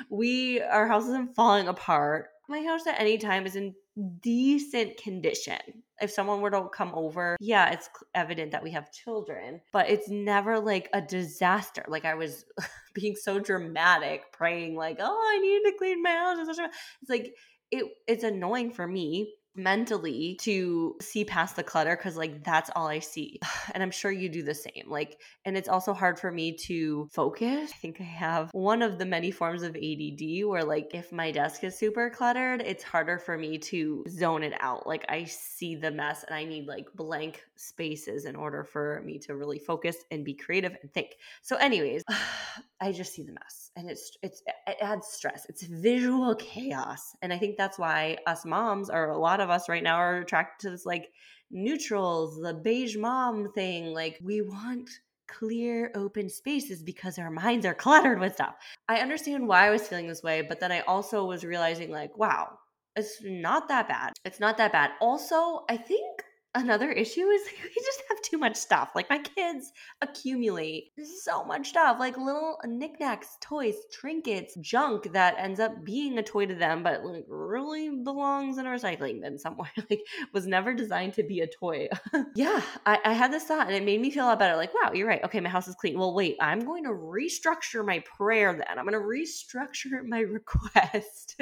we, 0.10 0.62
our 0.62 0.88
house 0.88 1.04
isn't 1.04 1.36
falling 1.36 1.68
apart. 1.68 2.30
My 2.50 2.64
house 2.64 2.88
at 2.88 3.00
any 3.00 3.20
time 3.20 3.46
is 3.46 3.56
in 3.56 3.76
decent 4.22 4.98
condition. 4.98 5.60
If 6.02 6.10
someone 6.10 6.42
were 6.42 6.50
to 6.50 6.68
come 6.74 6.92
over, 6.96 7.38
yeah, 7.40 7.72
it's 7.72 7.90
evident 8.16 8.52
that 8.52 8.64
we 8.64 8.72
have 8.72 8.92
children, 8.92 9.62
but 9.72 9.88
it's 9.88 10.10
never 10.10 10.60
like 10.60 10.90
a 10.94 11.02
disaster. 11.02 11.86
Like 11.88 12.06
I 12.06 12.16
was 12.16 12.46
being 12.96 13.16
so 13.16 13.40
dramatic, 13.40 14.32
praying 14.34 14.76
like, 14.76 14.98
"Oh, 15.00 15.32
I 15.36 15.40
need 15.40 15.70
to 15.70 15.78
clean 15.78 16.02
my 16.02 16.10
house." 16.10 16.38
It's 16.50 17.10
like 17.10 17.36
it 17.70 17.86
it's 18.08 18.24
annoying 18.24 18.72
for 18.72 18.88
me 18.88 19.32
mentally 19.60 20.38
to 20.42 20.96
see 21.02 21.26
past 21.26 21.56
the 21.56 21.64
clutter 21.64 21.96
because 21.96 22.16
like 22.16 22.44
that's 22.44 22.70
all 22.76 22.88
i 22.88 23.00
see. 23.00 23.40
And 23.74 23.84
i'm 23.84 23.92
sure 23.92 24.12
you 24.12 24.30
do 24.30 24.42
the 24.44 24.56
same 24.56 24.86
like 24.88 25.20
and 25.46 25.56
it's 25.56 25.70
also 25.70 25.94
hard 25.94 26.20
for 26.20 26.32
me 26.32 26.54
to 26.68 27.08
focus. 27.12 27.72
I 27.74 27.78
think 27.78 28.02
i 28.02 28.04
have 28.04 28.50
one 28.54 28.82
of 28.82 28.98
the 28.98 29.06
many 29.06 29.32
forms 29.32 29.64
of 29.64 29.76
add 29.76 30.48
where 30.48 30.64
like 30.64 30.92
if 30.94 31.12
my 31.12 31.32
desk 31.32 31.64
is 31.64 31.78
super 31.78 32.10
cluttered 32.10 32.62
it's 32.62 32.84
harder 32.84 33.20
for 33.20 33.38
me 33.38 33.58
to 33.58 34.04
zone 34.10 34.44
it 34.44 34.54
out. 34.60 34.88
Like 34.88 35.06
i 35.10 35.26
see 35.26 35.76
the 35.76 35.92
mess 35.92 36.24
and 36.24 36.36
i 36.36 36.44
need 36.44 36.68
like 36.68 36.88
blank 36.96 37.44
spaces 37.56 38.26
in 38.26 38.36
order 38.36 38.64
for 38.64 39.02
me 39.06 39.20
to 39.20 39.36
really 39.36 39.60
focus 39.60 39.98
and 40.12 40.26
be 40.26 40.34
creative 40.34 40.76
and 40.82 40.92
think. 40.94 41.18
So 41.42 41.56
anyways 41.58 42.04
i 42.82 42.92
just 42.92 43.14
see 43.14 43.24
the 43.24 43.34
mess 43.34 43.72
and 43.76 43.90
it's 43.90 44.18
it's 44.22 44.42
it 44.68 44.78
adds 44.82 45.08
stress. 45.08 45.46
It's 45.50 45.64
visual 45.64 46.36
chaos. 46.36 47.16
And 47.22 47.34
i 47.34 47.38
think 47.38 47.58
that's 47.58 47.78
why 47.78 48.18
us 48.26 48.46
moms 48.46 48.90
are 48.90 49.10
a 49.10 49.18
lot 49.18 49.42
of 49.42 49.49
us 49.50 49.70
right 49.70 49.84
now 49.84 49.96
are 49.96 50.18
attracted 50.18 50.68
to 50.68 50.72
this 50.72 50.86
like 50.86 51.10
neutrals 51.52 52.40
the 52.42 52.54
beige 52.54 52.96
mom 52.96 53.52
thing 53.54 53.94
like 53.94 54.20
we 54.24 54.42
want 54.42 54.90
clear 55.28 55.92
open 55.96 56.30
spaces 56.30 56.82
because 56.82 57.20
our 57.20 57.30
minds 57.30 57.66
are 57.66 57.74
cluttered 57.74 58.20
with 58.20 58.34
stuff. 58.34 58.56
I 58.88 58.98
understand 58.98 59.48
why 59.48 59.68
i 59.68 59.70
was 59.70 59.88
feeling 59.88 60.08
this 60.08 60.24
way 60.24 60.42
but 60.42 60.60
then 60.60 60.72
i 60.72 60.82
also 60.82 61.26
was 61.26 61.44
realizing 61.44 61.92
like 61.92 62.18
wow 62.18 62.58
it's 62.96 63.20
not 63.24 63.70
that 63.70 63.88
bad. 63.88 64.14
It's 64.26 64.40
not 64.40 64.58
that 64.58 64.72
bad. 64.72 64.92
Also 65.00 65.66
i 65.70 65.78
think 65.78 66.24
another 66.56 66.92
issue 66.92 67.28
is 67.28 67.42
we 67.64 67.84
just 67.86 68.04
have 68.10 68.22
too 68.22 68.38
much 68.38 68.56
stuff. 68.56 68.92
Like 68.96 69.10
my 69.10 69.20
kids 69.20 69.72
accumulate 70.02 70.92
so 71.24 71.44
much 71.44 71.70
stuff, 71.70 71.98
like 72.00 72.18
little 72.18 72.60
knickknacks, 72.66 73.38
toys, 73.42 73.76
trinkets, 73.92 74.56
junk 74.62 75.12
that 75.14 75.36
ends 75.38 75.60
up 75.60 75.84
being 75.84 76.18
a 76.18 76.24
toy 76.24 76.46
to 76.46 76.56
them, 76.56 76.84
but 76.84 77.04
like 77.06 77.26
really 77.28 77.90
belongs 77.90 78.58
in 78.58 78.66
a 78.66 78.70
recycling 78.70 79.22
bin 79.22 79.38
somewhere. 79.38 79.72
like 79.90 80.02
was 80.34 80.48
never 80.48 80.74
designed 80.74 81.14
to 81.14 81.24
be 81.24 81.42
a 81.42 81.48
toy. 81.48 81.88
yeah, 82.36 82.62
I, 82.86 83.00
I 83.06 83.14
had 83.14 83.32
this 83.32 83.44
thought 83.44 83.68
and 83.68 83.76
it 83.76 83.84
made 83.84 84.02
me 84.02 84.12
feel 84.12 84.26
a 84.26 84.28
lot 84.28 84.40
better. 84.40 84.56
Like, 84.56 84.74
wow, 84.74 84.92
you're 84.94 85.08
right. 85.08 85.24
Okay, 85.24 85.40
my 85.40 85.50
house 85.50 85.68
is 85.68 85.76
clean. 85.76 85.98
Well, 85.98 86.14
wait, 86.14 86.38
I'm 86.42 86.66
going 86.66 86.84
to 86.84 86.92
restructure 86.92 87.86
my 87.86 88.04
prayer 88.18 88.54
then. 88.54 88.78
I'm 88.78 88.86
going 88.86 88.94
to 88.94 89.00
restructure 89.00 90.06
my 90.06 90.20
request. 90.20 91.40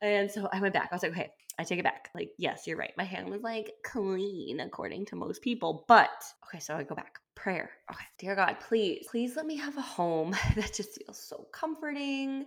and 0.00 0.30
so 0.30 0.48
I 0.52 0.60
went 0.60 0.74
back. 0.74 0.88
I 0.90 0.94
was 0.94 1.02
like, 1.02 1.12
okay, 1.12 1.30
I 1.62 1.64
take 1.64 1.78
it 1.78 1.84
back. 1.84 2.10
Like, 2.12 2.32
yes, 2.38 2.66
you're 2.66 2.76
right. 2.76 2.92
My 2.96 3.04
hand 3.04 3.30
was 3.30 3.42
like 3.42 3.70
clean 3.84 4.58
according 4.58 5.06
to 5.06 5.16
most 5.16 5.42
people. 5.42 5.84
But 5.86 6.10
okay, 6.48 6.58
so 6.58 6.76
I 6.76 6.82
go 6.82 6.96
back. 6.96 7.20
Prayer. 7.36 7.70
Okay, 7.88 8.04
dear 8.18 8.34
God, 8.34 8.56
please, 8.60 9.06
please 9.08 9.36
let 9.36 9.46
me 9.46 9.56
have 9.56 9.76
a 9.76 9.82
home 9.82 10.32
that 10.56 10.74
just 10.74 10.98
feels 10.98 11.18
so 11.18 11.46
comforting 11.52 12.46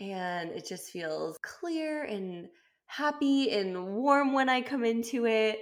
and 0.00 0.50
it 0.50 0.66
just 0.66 0.90
feels 0.90 1.38
clear 1.40 2.02
and 2.02 2.48
happy 2.86 3.52
and 3.52 3.94
warm 3.94 4.32
when 4.32 4.48
I 4.48 4.60
come 4.60 4.84
into 4.84 5.24
it. 5.26 5.60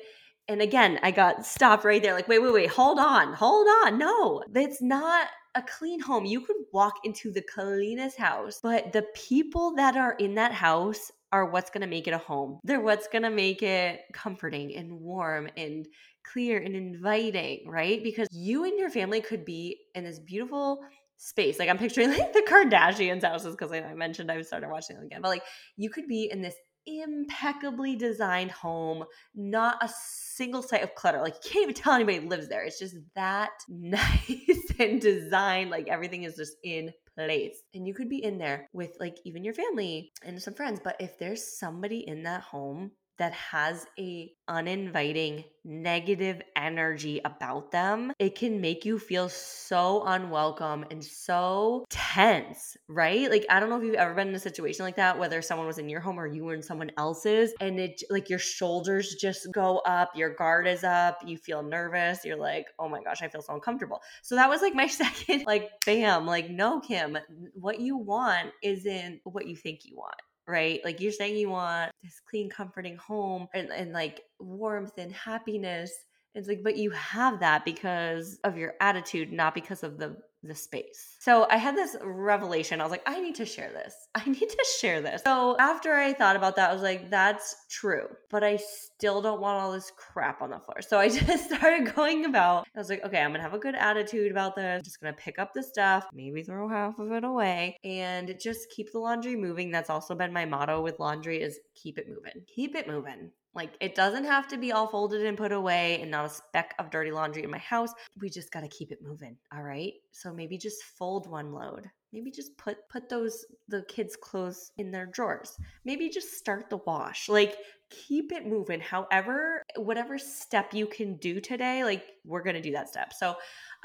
And 0.48 0.62
again, 0.62 0.98
I 1.02 1.10
got 1.10 1.44
stopped 1.44 1.84
right 1.84 2.00
there, 2.00 2.14
like, 2.14 2.28
wait, 2.28 2.38
wait, 2.38 2.52
wait, 2.52 2.70
hold 2.70 2.98
on, 2.98 3.34
hold 3.34 3.66
on. 3.84 3.98
No, 3.98 4.42
it's 4.54 4.80
not 4.80 5.28
a 5.54 5.62
clean 5.62 6.00
home. 6.00 6.24
You 6.24 6.40
could 6.40 6.56
walk 6.72 6.94
into 7.04 7.30
the 7.30 7.42
cleanest 7.42 8.16
house, 8.16 8.60
but 8.62 8.92
the 8.92 9.04
people 9.14 9.74
that 9.74 9.96
are 9.96 10.12
in 10.12 10.36
that 10.36 10.52
house 10.52 11.10
are 11.32 11.50
what's 11.50 11.70
going 11.70 11.82
to 11.82 11.86
make 11.86 12.06
it 12.06 12.12
a 12.12 12.18
home. 12.18 12.60
They're 12.64 12.80
what's 12.80 13.08
going 13.08 13.22
to 13.22 13.30
make 13.30 13.62
it 13.62 14.00
comforting 14.12 14.76
and 14.76 15.00
warm 15.00 15.48
and 15.56 15.86
clear 16.24 16.58
and 16.58 16.74
inviting, 16.74 17.68
right? 17.68 18.02
Because 18.02 18.28
you 18.32 18.64
and 18.64 18.78
your 18.78 18.90
family 18.90 19.20
could 19.20 19.44
be 19.44 19.78
in 19.94 20.04
this 20.04 20.18
beautiful 20.18 20.80
space. 21.16 21.58
Like 21.58 21.68
I'm 21.68 21.78
picturing 21.78 22.10
like 22.18 22.32
the 22.32 22.46
Kardashians 22.48 23.24
houses 23.24 23.56
because 23.56 23.72
I 23.72 23.94
mentioned 23.94 24.30
I've 24.30 24.46
started 24.46 24.70
watching 24.70 24.96
them 24.96 25.06
again. 25.06 25.22
But 25.22 25.28
like 25.28 25.42
you 25.76 25.90
could 25.90 26.06
be 26.06 26.30
in 26.30 26.42
this 26.42 26.54
impeccably 26.86 27.96
designed 27.96 28.52
home, 28.52 29.04
not 29.34 29.76
a 29.82 29.90
single 29.98 30.62
sight 30.62 30.82
of 30.82 30.94
clutter. 30.94 31.20
Like 31.20 31.34
you 31.42 31.50
can't 31.50 31.62
even 31.64 31.74
tell 31.74 31.94
anybody 31.94 32.20
lives 32.20 32.48
there. 32.48 32.64
It's 32.64 32.78
just 32.78 32.96
that 33.14 33.50
nice 33.68 34.72
and 34.78 35.00
designed. 35.00 35.70
Like 35.70 35.88
everything 35.88 36.22
is 36.22 36.36
just 36.36 36.56
in 36.62 36.92
place. 37.16 37.62
And 37.74 37.86
you 37.86 37.94
could 37.94 38.08
be 38.08 38.22
in 38.22 38.38
there 38.38 38.68
with 38.72 38.96
like 39.00 39.18
even 39.24 39.44
your 39.44 39.54
family 39.54 40.12
and 40.24 40.40
some 40.42 40.54
friends. 40.54 40.80
But 40.82 40.96
if 41.00 41.18
there's 41.18 41.58
somebody 41.58 42.06
in 42.06 42.22
that 42.24 42.42
home 42.42 42.92
that 43.18 43.32
has 43.32 43.86
a 43.98 44.32
uninviting 44.48 45.44
negative 45.64 46.40
energy 46.54 47.20
about 47.24 47.72
them 47.72 48.12
it 48.20 48.36
can 48.36 48.60
make 48.60 48.84
you 48.84 48.98
feel 48.98 49.28
so 49.28 50.04
unwelcome 50.06 50.84
and 50.90 51.02
so 51.02 51.84
tense 51.90 52.76
right? 52.88 53.28
Like 53.30 53.44
i 53.50 53.58
don't 53.58 53.68
know 53.68 53.78
if 53.78 53.82
you've 53.82 53.94
ever 53.94 54.14
been 54.14 54.28
in 54.28 54.34
a 54.34 54.38
situation 54.38 54.84
like 54.84 54.96
that 54.96 55.18
whether 55.18 55.42
someone 55.42 55.66
was 55.66 55.78
in 55.78 55.88
your 55.88 56.00
home 56.00 56.20
or 56.20 56.26
you 56.26 56.44
were 56.44 56.54
in 56.54 56.62
someone 56.62 56.92
else's 56.96 57.52
and 57.60 57.80
it 57.80 58.02
like 58.10 58.30
your 58.30 58.38
shoulders 58.38 59.16
just 59.20 59.48
go 59.52 59.78
up 59.78 60.14
your 60.14 60.34
guard 60.34 60.66
is 60.68 60.84
up 60.84 61.18
you 61.26 61.36
feel 61.36 61.62
nervous 61.62 62.24
you're 62.24 62.36
like 62.36 62.66
oh 62.78 62.88
my 62.88 63.02
gosh 63.02 63.22
i 63.22 63.28
feel 63.28 63.42
so 63.42 63.54
uncomfortable. 63.54 64.00
So 64.22 64.36
that 64.36 64.48
was 64.48 64.62
like 64.62 64.74
my 64.74 64.86
second 64.96 65.44
like 65.46 65.70
bam 65.84 66.26
like 66.26 66.50
no 66.50 66.80
kim 66.80 67.18
what 67.54 67.80
you 67.80 67.96
want 67.96 68.52
isn't 68.62 69.20
what 69.24 69.46
you 69.46 69.56
think 69.56 69.84
you 69.84 69.96
want 69.96 70.20
right? 70.46 70.80
Like 70.84 71.00
you're 71.00 71.12
saying 71.12 71.36
you 71.36 71.50
want 71.50 71.90
this 72.02 72.20
clean, 72.28 72.48
comforting 72.48 72.96
home 72.96 73.48
and, 73.54 73.70
and 73.70 73.92
like 73.92 74.22
warmth 74.38 74.98
and 74.98 75.12
happiness. 75.12 75.92
It's 76.34 76.48
like, 76.48 76.62
but 76.62 76.76
you 76.76 76.90
have 76.90 77.40
that 77.40 77.64
because 77.64 78.38
of 78.44 78.56
your 78.56 78.74
attitude, 78.80 79.32
not 79.32 79.54
because 79.54 79.82
of 79.82 79.98
the 79.98 80.16
the 80.46 80.54
space. 80.54 81.16
So 81.20 81.46
I 81.50 81.56
had 81.56 81.76
this 81.76 81.96
revelation. 82.02 82.80
I 82.80 82.84
was 82.84 82.90
like, 82.90 83.02
I 83.06 83.20
need 83.20 83.34
to 83.36 83.46
share 83.46 83.70
this. 83.72 83.94
I 84.14 84.24
need 84.28 84.48
to 84.48 84.66
share 84.80 85.00
this. 85.00 85.22
So 85.24 85.56
after 85.58 85.94
I 85.94 86.12
thought 86.12 86.36
about 86.36 86.56
that, 86.56 86.70
I 86.70 86.72
was 86.72 86.82
like, 86.82 87.10
that's 87.10 87.56
true. 87.70 88.06
But 88.30 88.44
I 88.44 88.56
still 88.56 89.20
don't 89.22 89.40
want 89.40 89.60
all 89.60 89.72
this 89.72 89.92
crap 89.96 90.42
on 90.42 90.50
the 90.50 90.58
floor. 90.58 90.80
So 90.80 90.98
I 90.98 91.08
just 91.26 91.46
started 91.46 91.94
going 91.94 92.24
about, 92.24 92.66
I 92.74 92.78
was 92.78 92.88
like, 92.88 93.04
okay, 93.04 93.20
I'm 93.20 93.32
to 93.34 93.40
have 93.40 93.54
a 93.54 93.58
good 93.58 93.74
attitude 93.74 94.30
about 94.30 94.56
this. 94.56 94.78
I'm 94.78 94.84
just 94.84 95.00
to 95.02 95.12
pick 95.12 95.38
up 95.38 95.52
the 95.54 95.62
stuff, 95.62 96.06
maybe 96.12 96.42
throw 96.42 96.68
half 96.68 96.98
of 96.98 97.12
it 97.12 97.24
away 97.24 97.76
and 97.84 98.34
just 98.40 98.70
keep 98.70 98.92
the 98.92 98.98
laundry 98.98 99.36
moving. 99.36 99.70
That's 99.70 99.90
also 99.90 100.14
been 100.14 100.32
my 100.32 100.44
motto 100.44 100.80
with 100.82 100.98
laundry 100.98 101.40
is 101.42 101.58
keep 101.74 101.98
it 101.98 102.08
moving. 102.08 102.42
Keep 102.46 102.74
it 102.74 102.88
moving. 102.88 103.30
Like 103.56 103.72
it 103.80 103.94
doesn't 103.94 104.24
have 104.24 104.46
to 104.48 104.58
be 104.58 104.72
all 104.72 104.86
folded 104.86 105.24
and 105.24 105.36
put 105.36 105.50
away 105.50 105.98
and 106.02 106.10
not 106.10 106.26
a 106.26 106.28
speck 106.28 106.74
of 106.78 106.90
dirty 106.90 107.10
laundry 107.10 107.42
in 107.42 107.50
my 107.50 107.58
house. 107.58 107.90
We 108.20 108.28
just 108.28 108.52
got 108.52 108.60
to 108.60 108.68
keep 108.68 108.92
it 108.92 109.02
moving, 109.02 109.36
all 109.52 109.62
right? 109.62 109.94
So 110.12 110.32
maybe 110.32 110.58
just 110.58 110.84
fold 110.84 111.26
one 111.26 111.52
load. 111.52 111.90
Maybe 112.12 112.30
just 112.30 112.56
put 112.58 112.76
put 112.90 113.08
those 113.08 113.46
the 113.68 113.82
kids 113.88 114.14
clothes 114.14 114.72
in 114.76 114.90
their 114.90 115.06
drawers. 115.06 115.56
Maybe 115.86 116.10
just 116.10 116.34
start 116.34 116.68
the 116.68 116.76
wash. 116.86 117.30
Like 117.30 117.56
keep 117.90 118.30
it 118.30 118.46
moving. 118.46 118.80
However, 118.80 119.62
whatever 119.76 120.18
step 120.18 120.74
you 120.74 120.86
can 120.86 121.16
do 121.16 121.40
today, 121.40 121.82
like 121.82 122.04
we're 122.24 122.42
going 122.42 122.56
to 122.56 122.62
do 122.62 122.72
that 122.72 122.90
step. 122.90 123.12
So 123.14 123.36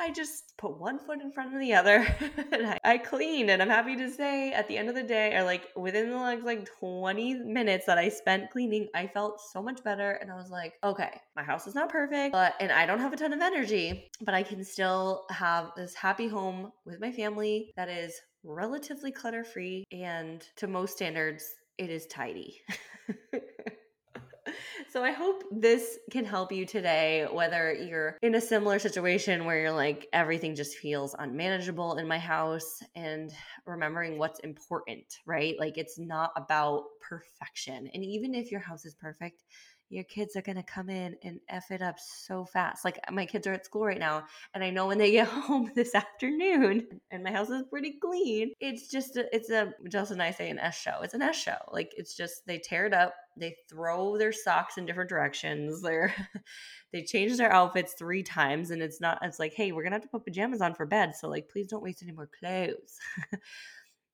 I 0.02 0.10
just 0.10 0.58
put 0.58 0.80
one 0.80 0.98
foot 0.98 1.22
in 1.22 1.32
front 1.32 1.54
of 1.54 1.60
the 1.60 1.76
other 1.76 1.98
and 2.52 2.66
I, 2.66 2.80
I. 2.84 3.02
And 3.22 3.62
I'm 3.62 3.70
happy 3.70 3.96
to 3.98 4.10
say 4.10 4.52
at 4.52 4.68
the 4.68 4.78
end 4.78 4.90
of 4.90 4.96
the 4.96 5.04
day, 5.04 5.36
or 5.36 5.44
like 5.44 5.68
within 5.76 6.10
the 6.10 6.16
like, 6.16 6.44
like 6.44 6.68
20 6.80 7.36
minutes 7.36 7.86
that 7.86 8.00
I 8.00 8.10
spent 8.10 8.50
cleaning, 8.50 8.88
I 8.96 9.06
felt 9.06 9.40
so 9.54 9.62
much 9.62 9.84
better. 9.84 10.14
And 10.14 10.32
I 10.32 10.36
was 10.36 10.50
like, 10.50 10.74
okay, 10.84 11.22
my 11.36 11.44
house 11.44 11.68
is 11.68 11.76
not 11.76 11.90
perfect, 11.90 12.32
but 12.32 12.56
and 12.60 12.72
I 12.72 12.88
don't 12.88 13.00
have 13.00 13.14
a 13.14 13.18
ton 13.18 13.32
of 13.32 13.42
energy, 13.42 14.10
but 14.22 14.34
I 14.34 14.42
can 14.42 14.64
still 14.64 15.26
have 15.30 15.72
this 15.76 15.94
happy 15.94 16.28
home 16.28 16.72
with 16.86 17.00
my 17.00 17.12
family 17.12 17.72
that 17.78 17.90
is 17.90 18.20
relatively 18.44 19.12
clutter 19.12 19.44
free 19.44 19.84
and 19.92 20.44
to 20.56 20.68
most 20.68 20.96
standards, 20.96 21.46
it 21.78 21.92
is 21.92 22.08
tidy. 22.08 22.60
so 24.92 25.06
I 25.06 25.12
hope 25.12 25.44
this 25.52 26.00
can 26.12 26.26
help 26.26 26.52
you 26.52 26.66
today, 26.66 27.26
whether 27.32 27.74
you're 27.74 28.18
in 28.22 28.36
a 28.36 28.42
similar 28.42 28.78
situation 28.78 29.46
where 29.46 29.62
you're 29.62 29.72
like, 29.72 30.08
everything 30.12 30.54
just 30.54 30.78
feels 30.78 31.16
unmanageable 31.18 31.96
in 31.96 32.10
my 32.10 32.20
house 32.20 32.84
and 32.94 33.32
remembering 33.66 34.18
what's 34.18 34.42
important, 34.42 35.06
right? 35.26 35.56
Like 35.58 35.78
it's 35.78 35.98
not 35.98 36.32
about 36.36 36.84
perfection. 37.08 37.90
And 37.94 38.04
even 38.04 38.36
if 38.36 38.52
your 38.52 38.60
house 38.60 38.84
is 38.84 38.94
perfect, 38.96 39.46
your 39.92 40.06
kids 40.06 40.38
are 40.38 40.42
going 40.42 40.56
to 40.56 40.64
come 40.64 40.90
in 40.90 41.18
and 41.22 41.40
F 41.50 41.70
it 41.70 41.82
up 41.82 41.98
so 42.00 42.46
fast. 42.46 42.86
Like 42.86 42.98
my 43.12 43.26
kids 43.26 43.46
are 43.46 43.54
at 43.54 43.66
school 43.66 43.86
right 43.86 44.00
now, 44.00 44.24
and 44.54 44.64
I 44.64 44.70
know 44.70 44.88
when 44.88 44.98
they 44.98 45.12
get 45.12 45.28
home 45.28 45.70
this 45.76 45.94
afternoon 45.94 46.88
and 47.12 47.24
my 47.24 47.32
house 47.32 47.50
is 47.50 47.64
pretty 47.70 47.98
clean, 48.02 48.54
it's 48.62 48.88
just, 48.88 49.18
a, 49.18 49.34
it's 49.36 49.50
a, 49.50 49.74
Justin 49.90 50.16
and 50.16 50.24
I 50.24 50.32
say 50.32 50.50
an 50.50 50.60
S 50.60 50.80
show. 50.80 51.02
It's 51.02 51.14
an 51.14 51.22
S 51.22 51.36
show. 51.36 51.58
Like 51.72 51.94
it's 51.98 52.16
just, 52.16 52.48
they 52.48 52.58
tear 52.58 52.86
it 52.86 52.94
up, 52.94 53.14
they 53.36 53.56
throw 53.70 54.18
their 54.18 54.32
socks 54.32 54.78
in 54.78 54.86
different 54.86 55.10
directions. 55.10 55.82
They're, 55.92 56.14
they 56.94 57.04
change 57.04 57.38
their 57.38 57.52
outfits 57.52 57.94
three 57.94 58.24
times, 58.24 58.72
and 58.72 58.82
it's 58.82 59.02
not, 59.02 59.20
it's 59.22 59.40
like, 59.40 59.54
hey, 59.54 59.72
we're 59.74 59.84
going 59.84 59.92
to 59.92 59.98
have 59.98 60.04
to 60.04 60.10
put 60.10 60.26
pajamas 60.26 60.62
on 60.62 60.74
for 60.74 60.86
bed. 60.86 61.16
So, 61.16 61.28
like, 61.28 61.50
please 61.50 61.68
don't 61.68 61.84
waste 61.84 62.04
any 62.04 62.12
more 62.12 62.30
clothes. 62.40 62.98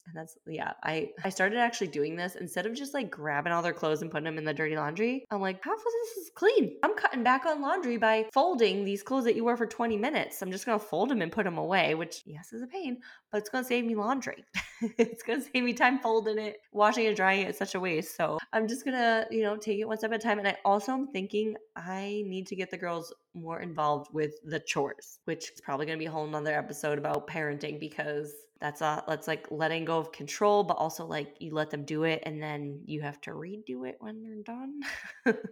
And 0.08 0.16
that's 0.16 0.38
yeah, 0.48 0.72
I 0.84 1.10
I 1.24 1.30
started 1.30 1.60
actually 1.60 1.88
doing 1.88 2.16
this 2.16 2.36
instead 2.36 2.66
of 2.66 2.74
just 2.74 2.94
like 2.94 3.12
grabbing 3.12 3.52
all 3.52 3.62
their 3.62 3.74
clothes 3.74 4.02
and 4.02 4.10
putting 4.10 4.24
them 4.24 4.38
in 4.38 4.46
the 4.46 4.54
dirty 4.54 4.76
laundry. 4.76 5.26
I'm 5.32 5.42
like, 5.42 5.62
half 5.64 5.74
of 5.74 5.84
this 5.84 6.24
is 6.24 6.32
clean. 6.34 6.78
I'm 6.84 6.96
cutting 6.96 7.24
back 7.24 7.46
on 7.46 7.62
laundry 7.62 7.98
by 7.98 8.26
folding 8.34 8.86
these 8.86 9.04
clothes 9.04 9.26
that 9.26 9.36
you 9.36 9.44
wear 9.44 9.58
for 9.58 9.66
20 9.66 9.98
minutes. 9.98 10.42
I'm 10.42 10.52
just 10.52 10.66
gonna 10.66 10.80
fold 10.80 11.10
them 11.10 11.22
and 11.22 11.32
put 11.32 11.44
them 11.44 11.58
away, 11.58 11.94
which 11.96 12.24
yes 12.26 12.54
is 12.54 12.62
a 12.62 12.68
pain, 12.68 13.02
but 13.32 13.40
it's 13.40 13.50
gonna 13.50 13.66
save 13.66 13.86
me 13.86 13.96
laundry. 13.96 14.46
it's 14.98 15.24
gonna 15.24 15.42
save 15.42 15.64
me 15.64 15.74
time 15.74 16.00
folding 16.00 16.38
it, 16.38 16.58
washing 16.72 17.08
and 17.08 17.16
drying 17.16 17.42
it. 17.42 17.50
It's 17.50 17.60
such 17.60 17.76
a 17.76 17.80
waste. 17.80 18.16
So 18.16 18.38
I'm 18.54 18.68
just 18.68 18.86
gonna 18.86 19.26
you 19.30 19.44
know 19.44 19.58
take 19.58 19.80
it 19.80 19.86
one 19.86 19.98
step 19.98 20.14
at 20.14 20.24
a 20.24 20.24
time. 20.24 20.40
And 20.40 20.48
I 20.48 20.56
also 20.64 20.94
am 20.94 21.08
thinking 21.08 21.56
I 21.76 22.24
need 22.26 22.48
to 22.48 22.56
get 22.56 22.72
the 22.72 22.78
girls 22.78 23.14
more 23.42 23.62
involved 23.62 24.14
with 24.14 24.34
the 24.44 24.60
chores, 24.60 25.20
which 25.26 25.52
is 25.52 25.62
probably 25.62 25.86
gonna 25.86 25.98
be 25.98 26.06
a 26.06 26.12
whole 26.12 26.28
nother 26.28 26.54
episode 26.54 26.98
about 26.98 27.28
parenting 27.28 27.80
because 27.80 28.34
that's 28.60 28.82
a 28.82 29.04
that's 29.08 29.28
like 29.28 29.48
letting 29.52 29.86
go 29.86 30.00
of 30.00 30.12
control 30.12 30.64
but 30.64 30.78
also 30.78 31.06
like 31.06 31.36
you 31.40 31.54
let 31.54 31.70
them 31.70 31.86
do 31.86 32.04
it 32.04 32.24
and 32.26 32.42
then 32.42 32.82
you 32.86 33.02
have 33.02 33.22
to 33.22 33.32
redo 33.32 33.88
it 33.88 33.98
when 34.00 34.24
they're 34.24 34.44
done. 34.44 35.38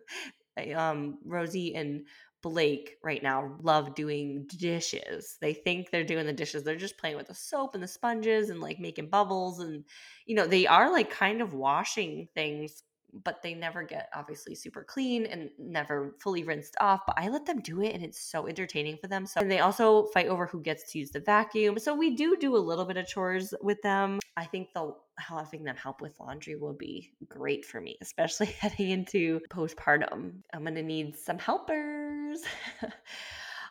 Um 0.73 1.17
rosie 1.25 1.75
and 1.75 2.07
blake 2.41 2.95
right 3.03 3.21
now 3.21 3.57
love 3.61 3.93
doing 3.93 4.47
dishes. 4.57 5.37
They 5.41 5.53
think 5.53 5.91
they're 5.91 6.05
doing 6.05 6.25
the 6.25 6.31
dishes. 6.31 6.63
They're 6.63 6.77
just 6.77 6.97
playing 6.97 7.17
with 7.17 7.27
the 7.27 7.33
soap 7.33 7.73
and 7.73 7.83
the 7.83 7.89
sponges 7.89 8.49
and 8.49 8.61
like 8.61 8.79
making 8.79 9.09
bubbles 9.09 9.59
and 9.59 9.83
you 10.25 10.35
know 10.35 10.47
they 10.47 10.65
are 10.65 10.91
like 10.93 11.09
kind 11.09 11.41
of 11.41 11.53
washing 11.53 12.29
things 12.35 12.83
but 13.23 13.41
they 13.41 13.53
never 13.53 13.83
get 13.83 14.09
obviously 14.13 14.55
super 14.55 14.83
clean 14.83 15.25
and 15.25 15.49
never 15.57 16.15
fully 16.19 16.43
rinsed 16.43 16.75
off. 16.79 17.01
But 17.05 17.17
I 17.17 17.29
let 17.29 17.45
them 17.45 17.61
do 17.61 17.81
it 17.81 17.93
and 17.93 18.03
it's 18.03 18.19
so 18.19 18.47
entertaining 18.47 18.97
for 18.97 19.07
them. 19.07 19.25
So, 19.25 19.39
and 19.39 19.49
they 19.49 19.59
also 19.59 20.07
fight 20.07 20.27
over 20.27 20.45
who 20.45 20.61
gets 20.61 20.91
to 20.91 20.99
use 20.99 21.11
the 21.11 21.19
vacuum. 21.19 21.79
So 21.79 21.95
we 21.95 22.15
do 22.15 22.35
do 22.37 22.55
a 22.55 22.57
little 22.57 22.85
bit 22.85 22.97
of 22.97 23.07
chores 23.07 23.53
with 23.61 23.81
them. 23.81 24.19
I 24.37 24.45
think 24.45 24.73
the 24.73 24.93
having 25.17 25.63
them 25.63 25.77
help 25.77 26.01
with 26.01 26.19
laundry 26.19 26.55
will 26.55 26.73
be 26.73 27.13
great 27.27 27.65
for 27.65 27.79
me, 27.79 27.97
especially 28.01 28.47
heading 28.59 28.89
into 28.89 29.39
postpartum. 29.49 30.33
I'm 30.53 30.61
going 30.61 30.75
to 30.75 30.83
need 30.83 31.15
some 31.15 31.39
helpers. 31.39 32.41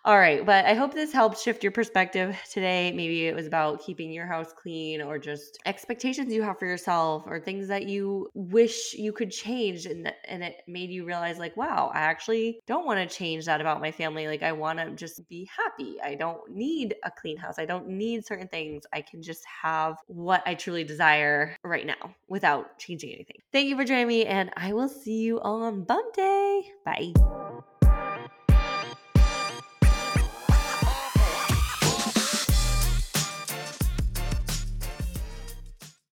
All 0.06 0.18
right, 0.18 0.44
but 0.44 0.66
I 0.66 0.74
hope 0.74 0.92
this 0.92 1.14
helped 1.14 1.40
shift 1.40 1.62
your 1.62 1.72
perspective 1.72 2.36
today. 2.52 2.92
Maybe 2.92 3.26
it 3.26 3.34
was 3.34 3.46
about 3.46 3.82
keeping 3.82 4.12
your 4.12 4.26
house 4.26 4.52
clean 4.52 5.00
or 5.00 5.18
just 5.18 5.56
expectations 5.64 6.30
you 6.30 6.42
have 6.42 6.58
for 6.58 6.66
yourself 6.66 7.22
or 7.26 7.40
things 7.40 7.68
that 7.68 7.88
you 7.88 8.28
wish 8.34 8.92
you 8.92 9.14
could 9.14 9.30
change 9.30 9.86
and 9.86 10.12
and 10.28 10.44
it 10.44 10.56
made 10.68 10.90
you 10.90 11.06
realize 11.06 11.38
like, 11.38 11.56
wow, 11.56 11.90
I 11.94 12.00
actually 12.00 12.60
don't 12.66 12.84
want 12.84 13.00
to 13.00 13.16
change 13.16 13.46
that 13.46 13.62
about 13.62 13.80
my 13.80 13.90
family. 13.90 14.26
Like 14.26 14.42
I 14.42 14.52
want 14.52 14.78
to 14.78 14.90
just 14.90 15.26
be 15.30 15.48
happy. 15.56 15.96
I 16.02 16.16
don't 16.16 16.50
need 16.50 16.96
a 17.02 17.10
clean 17.10 17.38
house. 17.38 17.58
I 17.58 17.64
don't 17.64 17.88
need 17.88 18.26
certain 18.26 18.48
things. 18.48 18.84
I 18.92 19.00
can 19.00 19.22
just 19.22 19.42
have 19.62 19.96
what 20.06 20.42
I 20.44 20.54
truly 20.54 20.84
desire 20.84 21.56
right 21.64 21.86
now 21.86 22.14
without 22.28 22.78
changing 22.78 23.10
anything. 23.10 23.38
Thank 23.52 23.68
you 23.68 23.76
for 23.78 23.84
joining 23.84 24.08
me 24.08 24.26
and 24.26 24.50
I 24.54 24.74
will 24.74 24.90
see 24.90 25.22
you 25.22 25.40
on 25.40 25.84
bump 25.84 26.12
day. 26.14 26.72
Bye. 26.84 27.14